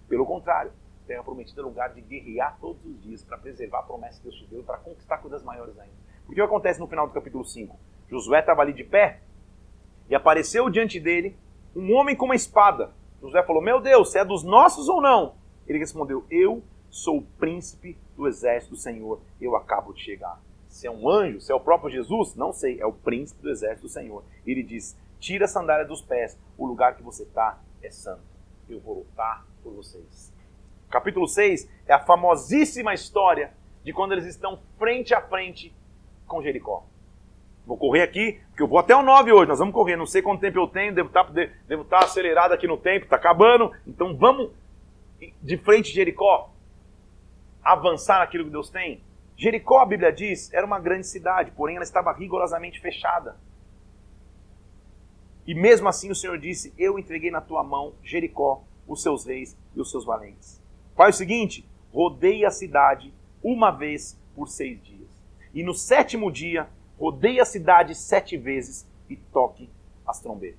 [0.08, 0.72] Pelo contrário,
[1.06, 4.36] terra prometida é lugar de guerrear todos os dias para preservar a promessa que Deus
[4.36, 5.94] te deu para conquistar coisas maiores ainda.
[6.28, 7.78] O que acontece no final do capítulo 5?
[8.10, 9.20] Josué estava ali de pé
[10.08, 11.36] e apareceu diante dele
[11.74, 12.92] um homem com uma espada.
[13.20, 15.34] Josué falou: Meu Deus, você é dos nossos ou não?
[15.66, 20.40] Ele respondeu: Eu sou o príncipe do exército do Senhor, eu acabo de chegar.
[20.68, 23.50] Se é um anjo, se é o próprio Jesus, não sei, é o príncipe do
[23.50, 24.24] exército do Senhor.
[24.44, 28.22] Ele diz: tira a sandália dos pés, o lugar que você está é santo.
[28.68, 30.35] eu vou lutar por vocês.
[30.90, 33.52] Capítulo 6 é a famosíssima história
[33.84, 35.74] de quando eles estão frente a frente
[36.26, 36.84] com Jericó.
[37.66, 40.22] Vou correr aqui, porque eu vou até o 9 hoje, nós vamos correr, não sei
[40.22, 41.32] quanto tempo eu tenho, devo estar, tá,
[41.66, 44.50] devo estar tá acelerado aqui no tempo, está acabando, então vamos
[45.42, 46.50] de frente Jericó,
[47.62, 49.00] avançar naquilo que Deus tem.
[49.36, 53.36] Jericó, a Bíblia diz, era uma grande cidade, porém ela estava rigorosamente fechada.
[55.46, 59.56] E mesmo assim o Senhor disse: Eu entreguei na tua mão Jericó, os seus reis
[59.74, 60.60] e os seus valentes.
[60.96, 65.08] Faz o seguinte: rodeie a cidade uma vez por seis dias.
[65.54, 66.68] E no sétimo dia,
[66.98, 69.70] rodeie a cidade sete vezes e toque
[70.06, 70.58] as trombetas.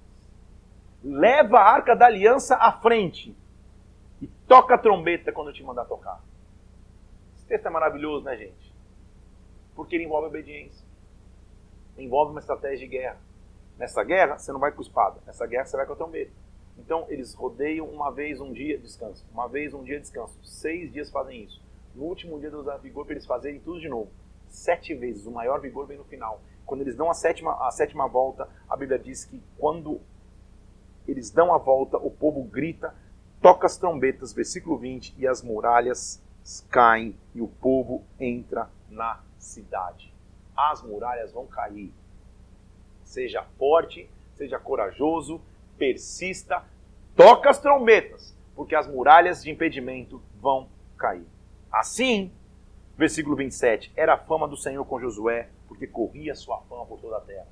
[1.04, 3.36] Leva a arca da aliança à frente
[4.22, 6.24] e toca a trombeta quando eu te mandar tocar.
[7.36, 8.74] Esse texto é maravilhoso, né, gente?
[9.76, 10.86] Porque ele envolve obediência.
[11.98, 13.18] Envolve uma estratégia de guerra.
[13.78, 15.20] Nessa guerra, você não vai com espada.
[15.26, 16.32] Nessa guerra, você vai com a trombeta.
[16.78, 19.26] Então, eles rodeiam uma vez um dia, descanso.
[19.32, 20.38] Uma vez um dia, descanso.
[20.44, 21.62] Seis dias fazem isso.
[21.96, 24.12] No último dia, dá vigor para eles fazerem tudo de novo.
[24.48, 25.26] Sete vezes.
[25.26, 26.42] O maior vigor vem no final.
[26.66, 30.00] Quando eles dão a sétima, a sétima volta, a Bíblia diz que quando
[31.08, 32.94] eles dão a volta, o povo grita,
[33.42, 36.22] toca as trombetas, versículo 20, e as muralhas
[36.70, 40.14] caem e o povo entra na cidade.
[40.56, 41.94] As muralhas vão cair.
[43.04, 45.42] Seja forte, seja corajoso,
[45.78, 46.64] persista,
[47.16, 50.68] toca as trombetas, porque as muralhas de impedimento vão
[50.98, 51.26] cair.
[51.72, 52.32] Assim,
[52.98, 57.18] versículo 27, era a fama do Senhor com Josué, porque corria sua fama por toda
[57.18, 57.48] a terra.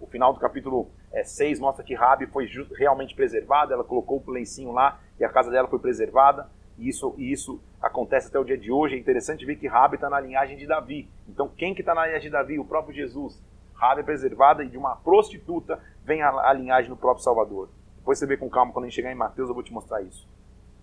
[0.00, 4.30] O final do capítulo é, 6 mostra que Rabi foi realmente preservada, ela colocou o
[4.30, 6.48] lencinho lá e a casa dela foi preservada.
[6.78, 8.94] E isso, e isso acontece até o dia de hoje.
[8.94, 11.08] É interessante ver que Rabi está na linhagem de Davi.
[11.28, 12.58] Então, quem que está na linhagem de Davi?
[12.58, 13.38] O próprio Jesus.
[13.80, 17.70] Rabi é preservada e de uma prostituta vem a, a linhagem do próprio Salvador.
[17.96, 20.02] Depois você vê com calma, quando a gente chegar em Mateus, eu vou te mostrar
[20.02, 20.28] isso.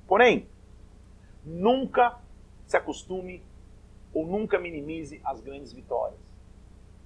[0.08, 0.48] Porém,
[1.46, 2.18] nunca
[2.66, 3.44] se acostume
[4.12, 6.20] ou nunca minimize as grandes vitórias.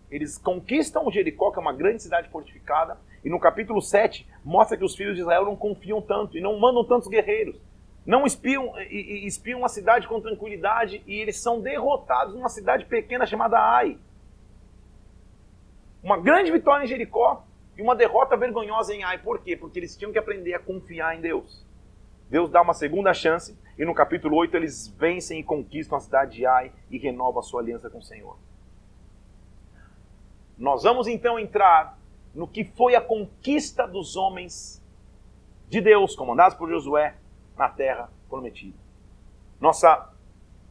[0.09, 4.85] Eles conquistam Jericó, que é uma grande cidade fortificada, e no capítulo 7 mostra que
[4.85, 7.59] os filhos de Israel não confiam tanto e não mandam tantos guerreiros.
[8.05, 12.85] Não espiam, e, e espiam a cidade com tranquilidade e eles são derrotados numa cidade
[12.85, 13.97] pequena chamada Ai.
[16.03, 17.45] Uma grande vitória em Jericó
[17.77, 19.17] e uma derrota vergonhosa em Ai.
[19.17, 19.55] Por quê?
[19.55, 21.65] Porque eles tinham que aprender a confiar em Deus.
[22.29, 26.37] Deus dá uma segunda chance e no capítulo 8 eles vencem e conquistam a cidade
[26.37, 28.37] de Ai e renovam a sua aliança com o Senhor.
[30.57, 31.97] Nós vamos então entrar
[32.33, 34.81] no que foi a conquista dos homens
[35.67, 37.15] de Deus, comandados por Josué,
[37.57, 38.77] na terra prometida.
[39.59, 40.09] Nossa,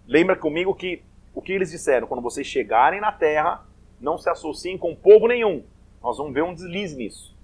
[0.06, 1.02] lembra comigo que
[1.34, 3.64] o que eles disseram, quando vocês chegarem na terra,
[4.00, 5.62] não se associem com povo nenhum.
[6.02, 7.36] Nós vamos ver um deslize nisso.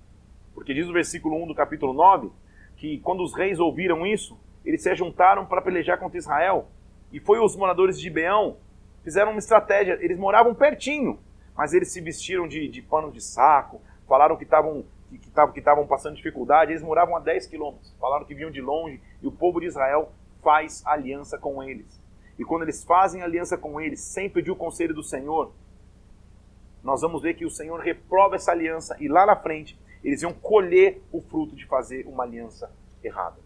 [0.54, 2.30] Porque diz o versículo 1 do capítulo 9
[2.76, 6.68] que quando os reis ouviram isso, eles se juntaram para pelejar contra Israel.
[7.12, 8.56] E foi os moradores de Gibeão
[9.02, 9.98] fizeram uma estratégia.
[10.00, 11.18] Eles moravam pertinho,
[11.56, 14.84] mas eles se vestiram de, de pano de saco, falaram que estavam
[15.52, 19.26] que estavam passando dificuldade, eles moravam a 10 quilômetros, falaram que vinham de longe, e
[19.26, 20.10] o povo de Israel
[20.42, 22.02] faz aliança com eles.
[22.36, 25.52] E quando eles fazem aliança com eles, sem pedir o conselho do Senhor,
[26.86, 30.32] nós vamos ver que o Senhor reprova essa aliança e lá na frente eles iam
[30.32, 32.70] colher o fruto de fazer uma aliança
[33.02, 33.38] errada.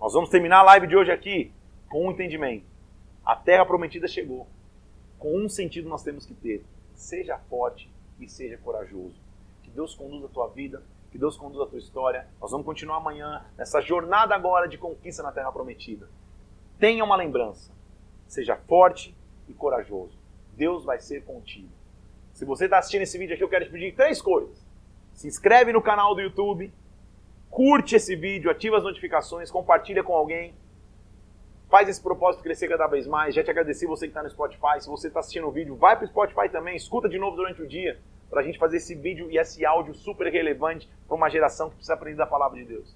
[0.00, 1.52] Nós vamos terminar a live de hoje aqui
[1.90, 2.64] com um entendimento.
[3.22, 4.46] A terra prometida chegou.
[5.18, 6.64] Com um sentido nós temos que ter:
[6.94, 9.20] seja forte e seja corajoso.
[9.62, 12.26] Que Deus conduza a tua vida, que Deus conduza a tua história.
[12.40, 16.08] Nós vamos continuar amanhã nessa jornada agora de conquista na terra prometida.
[16.78, 17.70] Tenha uma lembrança.
[18.26, 19.14] Seja forte
[19.46, 20.16] e corajoso.
[20.56, 21.75] Deus vai ser contigo.
[22.36, 24.62] Se você está assistindo esse vídeo aqui, eu quero te pedir três coisas.
[25.14, 26.70] Se inscreve no canal do YouTube,
[27.48, 30.54] curte esse vídeo, ativa as notificações, compartilha com alguém.
[31.70, 33.34] Faz esse propósito crescer cada vez mais.
[33.34, 34.78] Já te agradeci você que está no Spotify.
[34.80, 37.62] Se você está assistindo o vídeo, vai para o Spotify também, escuta de novo durante
[37.62, 41.30] o dia, para a gente fazer esse vídeo e esse áudio super relevante para uma
[41.30, 42.94] geração que precisa aprender da palavra de Deus.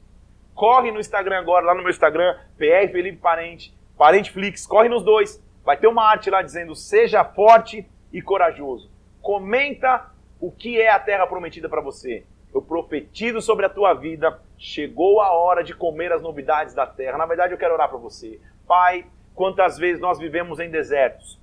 [0.55, 5.43] Corre no Instagram agora, lá no meu Instagram, PR Felipe Parente, Parenteflix, corre nos dois.
[5.65, 9.00] Vai ter uma arte lá dizendo: seja forte e corajoso.
[9.23, 10.11] Comenta
[10.41, 12.25] o que é a terra prometida para você.
[12.53, 14.41] Eu profetizo sobre a tua vida.
[14.59, 17.19] Chegou a hora de comer as novidades da terra.
[17.19, 18.41] Na verdade, eu quero orar para você.
[18.67, 21.39] Pai, quantas vezes nós vivemos em desertos?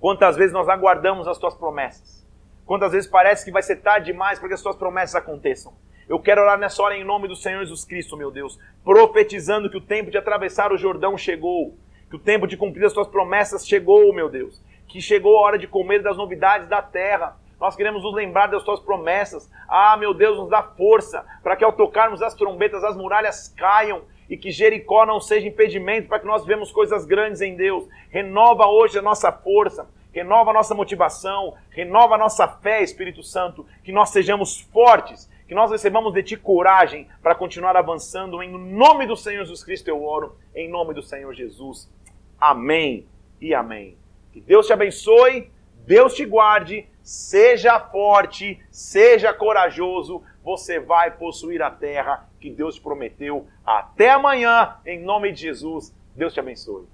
[0.00, 2.26] Quantas vezes nós aguardamos as tuas promessas?
[2.64, 5.72] Quantas vezes parece que vai ser tarde demais para que as tuas promessas aconteçam?
[6.08, 9.76] Eu quero orar nessa hora em nome do Senhor Jesus Cristo, meu Deus, profetizando que
[9.76, 11.74] o tempo de atravessar o Jordão chegou,
[12.08, 15.58] que o tempo de cumprir as tuas promessas chegou, meu Deus, que chegou a hora
[15.58, 17.36] de comer das novidades da terra.
[17.60, 19.50] Nós queremos nos lembrar das tuas promessas.
[19.68, 24.02] Ah, meu Deus, nos dá força para que ao tocarmos as trombetas as muralhas caiam
[24.28, 27.88] e que Jericó não seja impedimento para que nós vemos coisas grandes em Deus.
[28.10, 33.66] Renova hoje a nossa força, renova a nossa motivação, renova a nossa fé, Espírito Santo,
[33.82, 38.42] que nós sejamos fortes, que nós recebamos de Ti coragem para continuar avançando.
[38.42, 41.90] Em nome do Senhor Jesus Cristo eu oro, em nome do Senhor Jesus.
[42.38, 43.06] Amém
[43.40, 44.07] e amém.
[44.38, 45.50] Que Deus te abençoe,
[45.84, 52.80] Deus te guarde, seja forte, seja corajoso, você vai possuir a terra que Deus te
[52.80, 53.48] prometeu.
[53.66, 55.92] Até amanhã, em nome de Jesus.
[56.14, 56.86] Deus te abençoe.